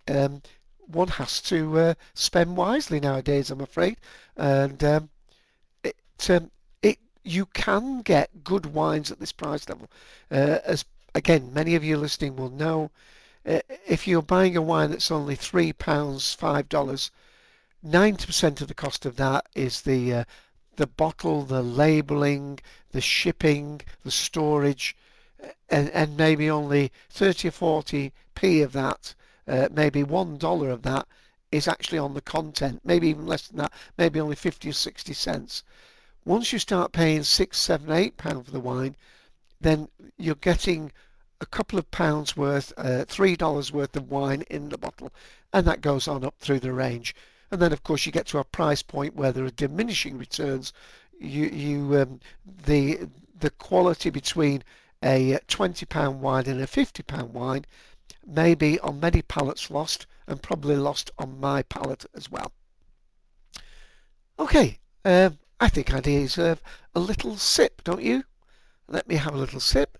Um, 0.07 0.41
one 0.87 1.09
has 1.09 1.39
to 1.43 1.77
uh, 1.77 1.93
spend 2.15 2.57
wisely 2.57 2.99
nowadays, 2.99 3.51
I'm 3.51 3.61
afraid. 3.61 3.97
And 4.35 4.83
um, 4.83 5.09
um, 6.27 6.49
it 6.81 6.97
you 7.23 7.45
can 7.45 8.01
get 8.01 8.43
good 8.43 8.65
wines 8.65 9.11
at 9.11 9.19
this 9.19 9.31
price 9.31 9.69
level. 9.69 9.87
Uh, 10.31 10.57
as 10.65 10.85
again, 11.13 11.53
many 11.53 11.75
of 11.75 11.83
you 11.83 11.97
listening 11.97 12.35
will 12.35 12.49
know, 12.49 12.89
uh, 13.45 13.59
if 13.87 14.07
you're 14.07 14.23
buying 14.23 14.57
a 14.57 14.61
wine 14.61 14.89
that's 14.89 15.11
only 15.11 15.35
three 15.35 15.71
pounds 15.71 16.33
five 16.33 16.67
dollars, 16.67 17.11
ninety 17.83 18.25
percent 18.25 18.59
of 18.59 18.67
the 18.67 18.73
cost 18.73 19.05
of 19.05 19.17
that 19.17 19.45
is 19.53 19.81
the 19.81 20.13
uh, 20.13 20.23
the 20.77 20.87
bottle, 20.87 21.43
the 21.43 21.61
labelling, 21.61 22.57
the 22.91 23.01
shipping, 23.01 23.81
the 24.03 24.11
storage, 24.11 24.95
and, 25.69 25.89
and 25.89 26.15
maybe 26.17 26.49
only 26.49 26.91
30 27.09 27.49
or 27.49 27.51
40 27.51 28.13
p 28.33 28.61
of 28.61 28.71
that, 28.71 29.13
uh, 29.47 29.67
maybe 29.71 30.03
one 30.03 30.37
dollar 30.37 30.69
of 30.69 30.83
that 30.83 31.05
is 31.51 31.67
actually 31.67 31.97
on 31.97 32.13
the 32.13 32.21
content, 32.21 32.79
maybe 32.85 33.09
even 33.09 33.25
less 33.27 33.47
than 33.47 33.57
that, 33.57 33.73
maybe 33.97 34.19
only 34.19 34.35
50 34.35 34.69
or 34.69 34.73
60 34.73 35.13
cents. 35.13 35.63
Once 36.29 36.53
you 36.53 36.59
start 36.59 36.91
paying 36.91 37.23
six, 37.23 37.57
seven, 37.57 37.91
eight 37.91 38.15
pounds 38.15 38.45
for 38.45 38.51
the 38.51 38.59
wine, 38.59 38.95
then 39.59 39.89
you're 40.19 40.35
getting 40.35 40.91
a 41.41 41.45
couple 41.47 41.79
of 41.79 41.89
pounds 41.89 42.37
worth, 42.37 42.71
uh, 42.77 43.03
three 43.05 43.35
dollars 43.35 43.71
worth 43.71 43.95
of 43.95 44.11
wine 44.11 44.43
in 44.47 44.69
the 44.69 44.77
bottle, 44.77 45.11
and 45.53 45.65
that 45.65 45.81
goes 45.81 46.07
on 46.07 46.23
up 46.23 46.35
through 46.37 46.59
the 46.59 46.71
range. 46.71 47.15
And 47.49 47.59
then, 47.59 47.73
of 47.73 47.81
course, 47.81 48.05
you 48.05 48.11
get 48.11 48.27
to 48.27 48.37
a 48.37 48.43
price 48.43 48.83
point 48.83 49.15
where 49.15 49.31
there 49.31 49.43
are 49.43 49.49
diminishing 49.49 50.19
returns. 50.19 50.71
You, 51.19 51.45
you, 51.47 51.99
um, 51.99 52.19
the 52.63 53.09
the 53.39 53.49
quality 53.49 54.11
between 54.11 54.63
a 55.03 55.39
twenty 55.47 55.87
pound 55.87 56.21
wine 56.21 56.45
and 56.45 56.61
a 56.61 56.67
fifty 56.67 57.01
pound 57.01 57.33
wine 57.33 57.65
may 58.23 58.53
be 58.53 58.79
on 58.81 58.99
many 58.99 59.23
palates 59.23 59.71
lost, 59.71 60.05
and 60.27 60.43
probably 60.43 60.75
lost 60.75 61.09
on 61.17 61.39
my 61.39 61.63
palate 61.63 62.05
as 62.13 62.29
well. 62.29 62.51
Okay, 64.37 64.77
um, 65.03 65.39
I 65.59 65.67
think 65.67 65.93
I 65.93 65.99
deserve 65.99 66.61
a 66.95 66.99
little 66.99 67.35
sip, 67.37 67.83
don't 67.83 68.01
you? 68.01 68.23
Let 68.87 69.07
me 69.07 69.15
have 69.15 69.33
a 69.33 69.37
little 69.37 69.59
sip. 69.59 69.97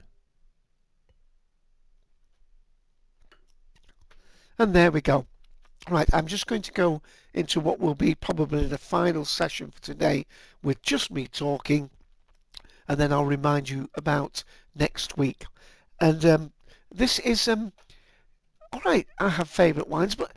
And 4.58 4.74
there 4.74 4.91
we 4.91 5.02
go. 5.02 5.26
Right, 5.89 6.10
I'm 6.13 6.28
just 6.28 6.48
going 6.48 6.62
to 6.63 6.72
go 6.72 7.02
into 7.34 7.60
what 7.60 7.80
will 7.80 7.95
be 7.95 8.15
probably 8.15 8.67
the 8.67 8.78
final 8.78 9.26
session 9.26 9.72
for 9.72 9.82
today 9.82 10.26
with 10.62 10.82
just 10.82 11.12
me 11.12 11.28
talking, 11.28 11.89
and 12.88 13.00
then 13.00 13.13
I'll 13.13 13.26
remind 13.26 13.69
you 13.69 13.89
about 13.95 14.43
next 14.76 15.17
week. 15.17 15.45
And 16.00 16.24
um, 16.26 16.52
this 16.93 17.19
is, 17.19 17.48
um, 17.48 17.72
all 18.74 18.82
right, 18.86 19.08
I 19.17 19.30
have 19.30 19.50
favourite 19.50 19.88
wines, 19.88 20.15
but 20.15 20.32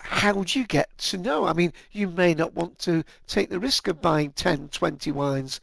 how 0.00 0.42
do 0.42 0.58
you 0.58 0.66
get 0.66 0.96
to 0.98 1.18
know? 1.18 1.46
I 1.46 1.52
mean, 1.52 1.72
you 1.92 2.08
may 2.08 2.34
not 2.34 2.54
want 2.54 2.78
to 2.80 3.04
take 3.26 3.50
the 3.50 3.60
risk 3.60 3.88
of 3.88 4.02
buying 4.02 4.32
10, 4.32 4.68
20 4.68 5.12
wines 5.12 5.60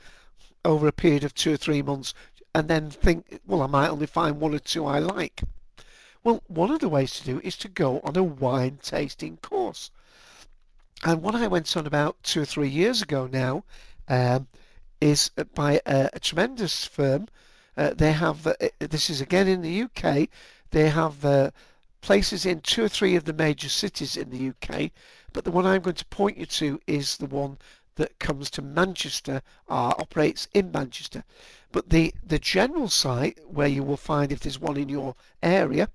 over 0.64 0.88
a 0.88 0.92
period 0.92 1.24
of 1.24 1.34
two 1.34 1.54
or 1.54 1.58
three 1.58 1.82
months 1.82 2.14
and 2.54 2.68
then 2.68 2.90
think, 2.90 3.40
well, 3.46 3.62
I 3.62 3.68
might 3.68 3.90
only 3.90 4.06
find 4.06 4.40
one 4.40 4.54
or 4.54 4.60
two 4.60 4.86
I 4.86 5.00
like. 5.00 5.44
Well, 6.24 6.42
one 6.48 6.72
of 6.72 6.80
the 6.80 6.90
ways 6.90 7.12
to 7.20 7.24
do 7.24 7.42
is 7.44 7.56
to 7.58 7.68
go 7.68 8.00
on 8.00 8.16
a 8.16 8.24
wine 8.24 8.80
tasting 8.82 9.38
course. 9.38 9.92
And 11.04 11.22
what 11.22 11.36
I 11.36 11.48
went 11.48 11.76
on 11.76 11.86
about 11.86 12.24
two 12.24 12.42
or 12.42 12.46
three 12.46 12.70
years 12.70 13.02
ago 13.02 13.28
now 13.28 13.64
um, 14.08 14.48
is 15.02 15.30
by 15.54 15.82
a, 15.86 16.10
a 16.14 16.20
tremendous 16.20 16.86
firm. 16.86 17.28
Uh, 17.78 17.94
they 17.94 18.14
have, 18.14 18.48
uh, 18.48 18.54
this 18.80 19.10
is 19.10 19.22
again 19.22 19.48
in 19.48 19.62
the 19.62 19.84
UK, 19.84 20.30
they 20.72 20.90
have 20.90 21.24
uh, 21.26 21.52
places 22.06 22.46
in 22.46 22.62
two 22.62 22.84
or 22.84 22.88
three 22.88 23.16
of 23.16 23.26
the 23.26 23.34
major 23.34 23.68
cities 23.68 24.16
in 24.16 24.30
the 24.30 24.50
UK, 24.50 24.92
but 25.34 25.44
the 25.44 25.52
one 25.52 25.66
I'm 25.66 25.82
going 25.82 25.96
to 25.96 26.06
point 26.06 26.38
you 26.38 26.46
to 26.46 26.80
is 26.86 27.18
the 27.18 27.26
one 27.26 27.58
that 27.96 28.20
comes 28.20 28.52
to 28.52 28.62
Manchester, 28.62 29.42
uh, 29.68 29.94
operates 29.98 30.48
in 30.54 30.72
Manchester. 30.72 31.24
But 31.72 31.90
the, 31.90 32.14
the 32.24 32.40
general 32.40 32.90
site 32.90 33.40
where 33.48 33.68
you 33.68 33.84
will 33.84 33.98
find 33.98 34.32
if 34.32 34.42
there's 34.42 34.60
one 34.60 34.78
in 34.78 34.88
your 34.88 35.16
area 35.42 35.90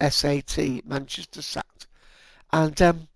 SAT, 0.00 0.84
Manchester 0.86 1.42
Sat. 1.42 1.86
And 2.52 2.80
um, 2.80 3.08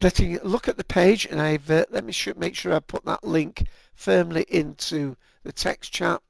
letting 0.00 0.38
look 0.40 0.68
at 0.68 0.76
the 0.76 0.84
page, 0.84 1.26
and 1.26 1.40
I've 1.40 1.70
uh, 1.70 1.84
let 1.90 2.04
me 2.04 2.12
make 2.36 2.54
sure 2.54 2.72
I 2.72 2.80
put 2.80 3.04
that 3.04 3.24
link 3.24 3.66
firmly 3.94 4.46
into 4.48 5.16
the 5.42 5.52
text 5.52 5.92
chat. 5.92 6.22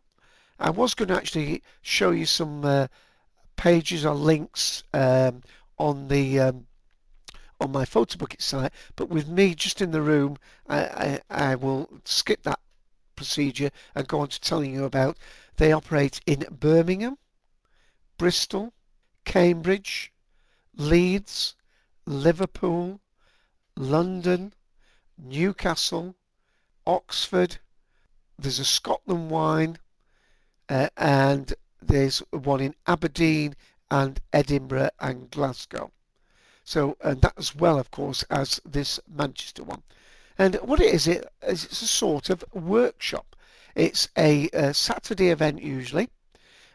I 0.58 0.70
was 0.70 0.94
going 0.94 1.08
to 1.08 1.16
actually 1.16 1.62
show 1.82 2.10
you 2.10 2.26
some 2.26 2.64
uh, 2.64 2.88
pages 3.56 4.04
or 4.04 4.14
links 4.14 4.82
um, 4.92 5.42
on 5.78 6.08
the 6.08 6.40
um, 6.40 6.66
on 7.60 7.72
my 7.72 7.84
Photobucket 7.84 8.40
site, 8.42 8.72
but 8.96 9.08
with 9.08 9.28
me 9.28 9.54
just 9.54 9.80
in 9.80 9.90
the 9.90 10.02
room, 10.02 10.36
I, 10.68 11.20
I, 11.30 11.50
I 11.50 11.54
will 11.54 11.88
skip 12.04 12.42
that 12.44 12.60
procedure 13.16 13.70
and 13.94 14.06
go 14.06 14.20
on 14.20 14.28
to 14.28 14.40
telling 14.40 14.72
you 14.72 14.84
about. 14.84 15.18
They 15.56 15.72
operate 15.72 16.20
in 16.26 16.46
Birmingham, 16.50 17.18
Bristol, 18.16 18.72
Cambridge, 19.24 20.12
Leeds, 20.76 21.56
Liverpool, 22.06 23.00
London, 23.76 24.54
Newcastle, 25.16 26.14
Oxford, 26.86 27.58
there's 28.38 28.60
a 28.60 28.64
Scotland 28.64 29.30
wine, 29.30 29.78
uh, 30.68 30.88
and 30.96 31.52
there's 31.82 32.20
one 32.30 32.60
in 32.60 32.74
Aberdeen 32.86 33.56
and 33.90 34.20
Edinburgh 34.32 34.90
and 35.00 35.28
Glasgow. 35.30 35.90
So, 36.68 36.98
and 37.02 37.22
that 37.22 37.32
as 37.38 37.54
well, 37.54 37.78
of 37.78 37.90
course, 37.90 38.24
as 38.24 38.60
this 38.62 39.00
Manchester 39.08 39.64
one. 39.64 39.82
And 40.36 40.56
what 40.56 40.82
it 40.82 40.94
is, 40.94 41.08
it 41.08 41.26
is 41.42 41.64
it's 41.64 41.80
a 41.80 41.86
sort 41.86 42.28
of 42.28 42.44
workshop. 42.52 43.34
It's 43.74 44.10
a, 44.18 44.50
a 44.52 44.74
Saturday 44.74 45.30
event 45.30 45.62
usually. 45.62 46.10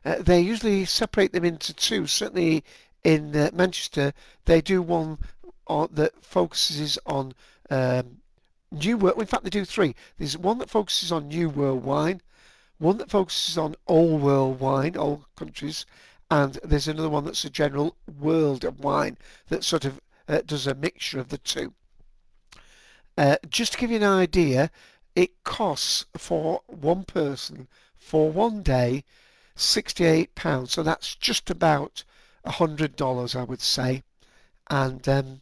Uh, 0.04 0.16
they 0.20 0.42
usually 0.42 0.86
separate 0.86 1.32
them 1.32 1.46
into 1.46 1.76
two. 1.76 2.08
Certainly 2.08 2.64
in 3.04 3.36
uh, 3.36 3.52
Manchester, 3.54 4.14
they 4.46 4.62
do 4.62 4.82
one 4.82 5.20
on, 5.68 5.90
that 5.92 6.26
focuses 6.26 6.98
on 7.06 7.36
um, 7.70 8.18
New 8.72 8.98
World. 8.98 9.20
In 9.20 9.28
fact, 9.28 9.44
they 9.44 9.52
do 9.52 9.64
three. 9.64 9.94
There's 10.18 10.40
one 10.40 10.58
that 10.58 10.72
focuses 10.72 11.12
on 11.12 11.28
New 11.28 11.50
World 11.50 11.84
wine, 11.84 12.20
one 12.80 12.98
that 12.98 13.12
focuses 13.12 13.60
on 13.60 13.76
Old 13.86 14.24
World 14.24 14.60
wine, 14.60 14.98
old 14.98 15.26
countries, 15.36 15.86
and 16.34 16.58
there's 16.64 16.88
another 16.88 17.10
one 17.10 17.26
that's 17.26 17.46
a 17.46 17.50
general 17.50 17.96
world 18.20 18.64
of 18.64 18.80
wine 18.80 19.20
that 19.50 19.64
sort 19.64 19.86
of 19.86 20.02
uh, 20.28 20.42
does 20.44 20.66
a 20.66 20.74
mixture 20.74 21.20
of 21.20 21.30
the 21.30 21.38
two. 21.38 21.72
Uh, 23.16 23.36
just 23.48 23.74
to 23.74 23.78
give 23.78 23.92
you 23.92 23.98
an 23.98 24.04
idea, 24.04 24.72
it 25.16 25.44
costs 25.44 26.08
for 26.18 26.64
one 26.66 27.04
person 27.04 27.68
for 27.96 28.32
one 28.32 28.64
day 28.64 29.04
£68. 29.56 30.70
So 30.70 30.82
that's 30.82 31.14
just 31.14 31.52
about 31.52 32.04
$100, 32.48 33.40
I 33.40 33.44
would 33.44 33.62
say. 33.62 34.02
And 34.72 35.08
um, 35.08 35.42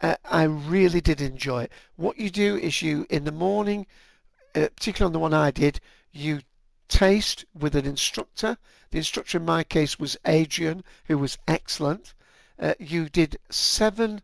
uh, 0.00 0.14
I 0.24 0.44
really 0.44 1.00
did 1.00 1.20
enjoy 1.20 1.64
it. 1.64 1.72
What 1.96 2.18
you 2.18 2.30
do 2.30 2.56
is 2.56 2.82
you, 2.82 3.04
in 3.10 3.24
the 3.24 3.32
morning, 3.32 3.84
uh, 4.54 4.68
particularly 4.76 5.08
on 5.08 5.12
the 5.12 5.18
one 5.18 5.34
I 5.34 5.50
did, 5.50 5.80
you 6.12 6.42
taste 6.88 7.44
with 7.54 7.76
an 7.76 7.86
instructor. 7.86 8.56
The 8.90 8.98
instructor 8.98 9.38
in 9.38 9.44
my 9.44 9.64
case 9.64 9.98
was 9.98 10.16
Adrian, 10.26 10.82
who 11.04 11.18
was 11.18 11.38
excellent. 11.46 12.14
Uh, 12.58 12.74
you 12.78 13.08
did 13.08 13.38
seven 13.50 14.22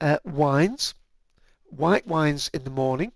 uh, 0.00 0.18
wines, 0.24 0.94
white 1.64 2.06
wines 2.06 2.50
in 2.54 2.64
the 2.64 2.70
morning, 2.70 3.12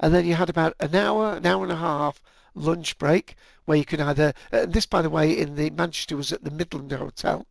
and 0.00 0.14
then 0.14 0.24
you 0.24 0.34
had 0.34 0.48
about 0.48 0.74
an 0.80 0.94
hour, 0.94 1.34
an 1.34 1.46
hour 1.46 1.62
and 1.62 1.72
a 1.72 1.76
half 1.76 2.20
lunch 2.54 2.96
break 2.98 3.36
where 3.64 3.76
you 3.76 3.84
could 3.84 4.00
either, 4.00 4.32
uh, 4.52 4.64
this 4.66 4.86
by 4.86 5.02
the 5.02 5.10
way 5.10 5.36
in 5.36 5.56
the 5.56 5.70
Manchester 5.70 6.16
was 6.16 6.32
at 6.32 6.44
the 6.44 6.50
Midland 6.50 6.92
Hotel, 6.92 7.46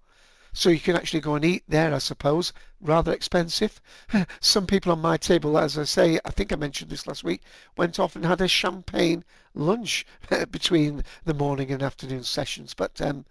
so 0.56 0.70
you 0.70 0.80
can 0.80 0.96
actually 0.96 1.20
go 1.20 1.36
and 1.36 1.44
eat 1.44 1.64
there, 1.68 1.94
I 1.94 1.98
suppose. 1.98 2.54
Rather 2.80 3.12
expensive. 3.12 3.82
Some 4.40 4.66
people 4.66 4.94
on 4.94 5.02
my 5.02 5.18
table, 5.18 5.58
as 5.58 5.78
I 5.78 5.84
say, 5.84 6.18
I 6.24 6.32
think 6.32 6.54
I 6.54 6.56
mentioned 6.56 6.90
this 6.90 7.06
last 7.06 7.26
week, 7.26 7.42
went 7.76 8.00
off 8.00 8.16
and 8.16 8.26
had 8.26 8.40
a 8.40 8.48
champagne 8.48 9.26
lunch 9.54 10.06
between 10.52 11.04
the 11.26 11.34
morning 11.34 11.72
and 11.72 11.84
afternoon 11.84 12.24
sessions. 12.24 12.74
But 12.74 13.02
um, 13.02 13.26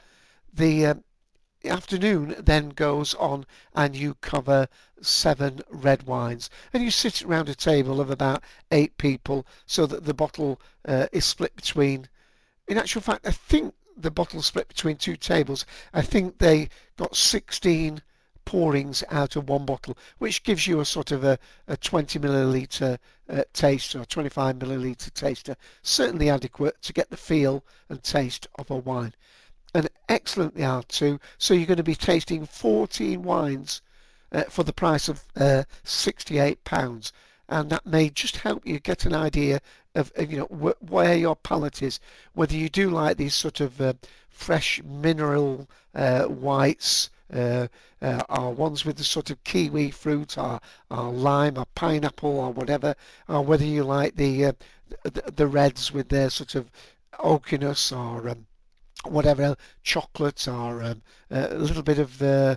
the 0.52 0.84
um, 0.84 1.04
afternoon 1.64 2.34
then 2.38 2.68
goes 2.68 3.14
on 3.14 3.46
and 3.74 3.96
you 3.96 4.16
cover 4.20 4.68
seven 5.00 5.62
red 5.70 6.02
wines 6.02 6.50
and 6.74 6.82
you 6.82 6.90
sit 6.90 7.22
around 7.22 7.48
a 7.48 7.54
table 7.54 8.02
of 8.02 8.10
about 8.10 8.44
eight 8.70 8.98
people 8.98 9.46
so 9.64 9.86
that 9.86 10.04
the 10.04 10.12
bottle 10.12 10.60
uh, 10.86 11.06
is 11.10 11.24
split 11.24 11.56
between 11.56 12.06
in 12.68 12.76
actual 12.76 13.00
fact 13.00 13.26
I 13.26 13.30
think 13.30 13.74
the 13.96 14.10
bottle 14.10 14.42
split 14.42 14.68
between 14.68 14.96
two 14.96 15.16
tables, 15.16 15.64
I 15.92 16.02
think 16.02 16.38
they 16.38 16.68
got 16.96 17.16
16 17.16 18.02
pourings 18.44 19.02
out 19.10 19.36
of 19.36 19.48
one 19.48 19.64
bottle, 19.64 19.96
which 20.18 20.42
gives 20.42 20.66
you 20.66 20.80
a 20.80 20.84
sort 20.84 21.10
of 21.10 21.24
a, 21.24 21.38
a 21.66 21.76
20 21.76 22.18
milliliter 22.18 22.98
uh, 23.28 23.42
taster 23.52 24.00
or 24.00 24.04
25 24.04 24.56
milliliter 24.56 25.12
taster, 25.12 25.56
certainly 25.82 26.28
adequate 26.28 26.80
to 26.82 26.92
get 26.92 27.10
the 27.10 27.16
feel 27.16 27.64
and 27.88 28.02
taste 28.02 28.46
of 28.56 28.70
a 28.70 28.76
wine. 28.76 29.14
And 29.74 29.88
excellent 30.08 30.54
they 30.54 30.64
are 30.64 30.82
too. 30.82 31.18
So 31.38 31.54
you're 31.54 31.66
going 31.66 31.78
to 31.78 31.82
be 31.82 31.94
tasting 31.94 32.46
14 32.46 33.22
wines 33.22 33.82
uh, 34.30 34.44
for 34.44 34.62
the 34.62 34.72
price 34.72 35.08
of 35.08 35.24
uh, 35.36 35.64
68 35.84 36.62
pounds 36.64 37.12
and 37.48 37.70
that 37.70 37.86
may 37.86 38.08
just 38.08 38.38
help 38.38 38.66
you 38.66 38.80
get 38.80 39.04
an 39.04 39.14
idea 39.14 39.60
of, 39.94 40.12
of 40.16 40.30
you 40.30 40.38
know 40.38 40.46
wh- 40.46 40.90
where 40.90 41.16
your 41.16 41.36
palate 41.36 41.82
is. 41.82 42.00
Whether 42.32 42.56
you 42.56 42.68
do 42.68 42.90
like 42.90 43.16
these 43.16 43.34
sort 43.34 43.60
of 43.60 43.80
uh, 43.80 43.94
fresh 44.28 44.82
mineral 44.82 45.68
uh, 45.94 46.24
whites, 46.24 47.10
uh, 47.32 47.68
uh, 48.02 48.22
or 48.28 48.52
ones 48.52 48.84
with 48.84 48.96
the 48.96 49.04
sort 49.04 49.30
of 49.30 49.42
kiwi 49.44 49.90
fruit, 49.90 50.36
or, 50.38 50.60
or 50.90 51.12
lime, 51.12 51.58
or 51.58 51.66
pineapple, 51.74 52.38
or 52.38 52.52
whatever, 52.52 52.94
or 53.28 53.42
whether 53.42 53.64
you 53.64 53.84
like 53.84 54.16
the 54.16 54.46
uh, 54.46 54.52
the, 55.02 55.32
the, 55.34 55.46
reds 55.46 55.92
with 55.92 56.08
their 56.08 56.30
sort 56.30 56.54
of 56.54 56.70
oakiness 57.18 57.90
or 57.96 58.28
um, 58.28 58.46
whatever, 59.04 59.56
chocolate, 59.82 60.46
or 60.48 60.82
um, 60.82 61.02
a 61.30 61.54
little 61.54 61.82
bit 61.82 61.98
of 61.98 62.22
uh, 62.22 62.56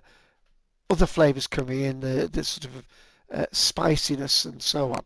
other 0.90 1.06
flavours 1.06 1.48
coming 1.48 1.82
in, 1.82 2.00
the, 2.00 2.30
the 2.32 2.44
sort 2.44 2.66
of 2.66 2.84
uh, 3.32 3.46
spiciness 3.52 4.46
and 4.46 4.62
so 4.62 4.94
on. 4.94 5.04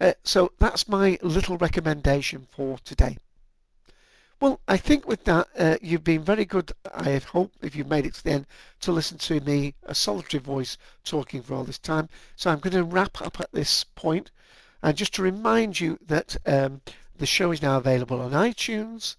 Uh, 0.00 0.12
so 0.22 0.52
that's 0.58 0.88
my 0.88 1.18
little 1.22 1.56
recommendation 1.56 2.46
for 2.50 2.78
today. 2.84 3.16
Well, 4.38 4.60
I 4.68 4.76
think 4.76 5.08
with 5.08 5.24
that, 5.24 5.48
uh, 5.58 5.76
you've 5.80 6.04
been 6.04 6.22
very 6.22 6.44
good, 6.44 6.72
I 6.94 7.18
hope, 7.18 7.52
if 7.62 7.74
you've 7.74 7.88
made 7.88 8.04
it 8.04 8.12
to 8.14 8.24
the 8.24 8.32
end, 8.32 8.46
to 8.80 8.92
listen 8.92 9.16
to 9.18 9.40
me, 9.40 9.74
a 9.84 9.94
solitary 9.94 10.42
voice, 10.42 10.76
talking 11.04 11.40
for 11.40 11.54
all 11.54 11.64
this 11.64 11.78
time. 11.78 12.10
So 12.36 12.50
I'm 12.50 12.58
going 12.58 12.74
to 12.74 12.84
wrap 12.84 13.22
up 13.22 13.40
at 13.40 13.52
this 13.52 13.84
point. 13.84 14.30
And 14.82 14.94
just 14.94 15.14
to 15.14 15.22
remind 15.22 15.80
you 15.80 15.98
that 16.06 16.36
um, 16.44 16.82
the 17.16 17.24
show 17.24 17.50
is 17.50 17.62
now 17.62 17.78
available 17.78 18.20
on 18.20 18.32
iTunes. 18.32 19.16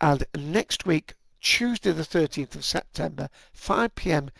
And 0.00 0.24
next 0.34 0.86
week, 0.86 1.14
Tuesday 1.42 1.92
the 1.92 2.02
13th 2.02 2.54
of 2.54 2.64
September, 2.64 3.28
5 3.52 3.94
p.m. 3.94 4.30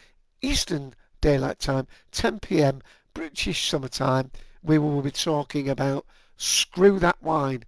Eastern 0.40 0.94
Daylight 1.26 1.58
Time, 1.58 1.88
10 2.12 2.38
p.m. 2.38 2.82
British 3.12 3.68
Summertime, 3.68 4.30
we 4.62 4.78
will 4.78 5.02
be 5.02 5.10
talking 5.10 5.68
about 5.68 6.06
Screw 6.36 7.00
That 7.00 7.20
Wine, 7.20 7.64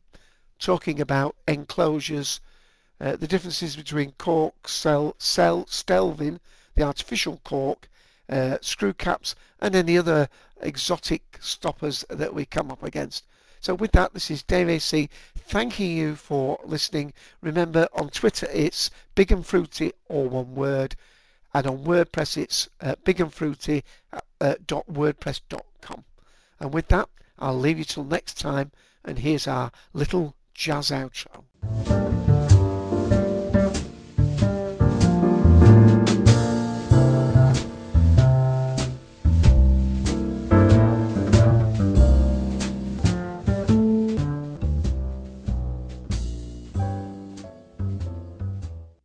talking 0.60 1.00
about 1.00 1.34
enclosures, 1.48 2.38
uh, 3.00 3.16
the 3.16 3.26
differences 3.26 3.74
between 3.74 4.12
cork, 4.12 4.68
cell, 4.68 5.16
cell, 5.18 5.66
stelvin, 5.66 6.38
the 6.76 6.84
artificial 6.84 7.40
cork, 7.42 7.88
uh, 8.28 8.58
screw 8.60 8.92
caps, 8.92 9.34
and 9.60 9.74
any 9.74 9.98
other 9.98 10.28
exotic 10.60 11.36
stoppers 11.40 12.04
that 12.10 12.32
we 12.32 12.44
come 12.44 12.70
up 12.70 12.84
against. 12.84 13.24
So 13.58 13.74
with 13.74 13.90
that, 13.90 14.14
this 14.14 14.30
is 14.30 14.44
Dave 14.44 14.68
AC 14.68 15.10
thanking 15.36 15.96
you 15.96 16.14
for 16.14 16.60
listening. 16.64 17.12
Remember 17.40 17.88
on 17.92 18.10
Twitter 18.10 18.46
it's 18.52 18.88
big 19.16 19.32
and 19.32 19.44
fruity, 19.44 19.94
all 20.08 20.28
one 20.28 20.54
word 20.54 20.94
and 21.58 21.66
on 21.66 21.78
WordPress 21.78 22.36
it's 22.36 22.68
uh, 22.80 22.94
bigandfruity.wordpress.com. 23.04 25.64
Uh, 25.90 25.96
and 26.60 26.72
with 26.72 26.86
that, 26.88 27.08
I'll 27.38 27.58
leave 27.58 27.78
you 27.78 27.84
till 27.84 28.04
next 28.04 28.38
time, 28.38 28.70
and 29.04 29.18
here's 29.18 29.48
our 29.48 29.72
little 29.92 30.34
jazz 30.54 30.90
outro. 30.90 32.07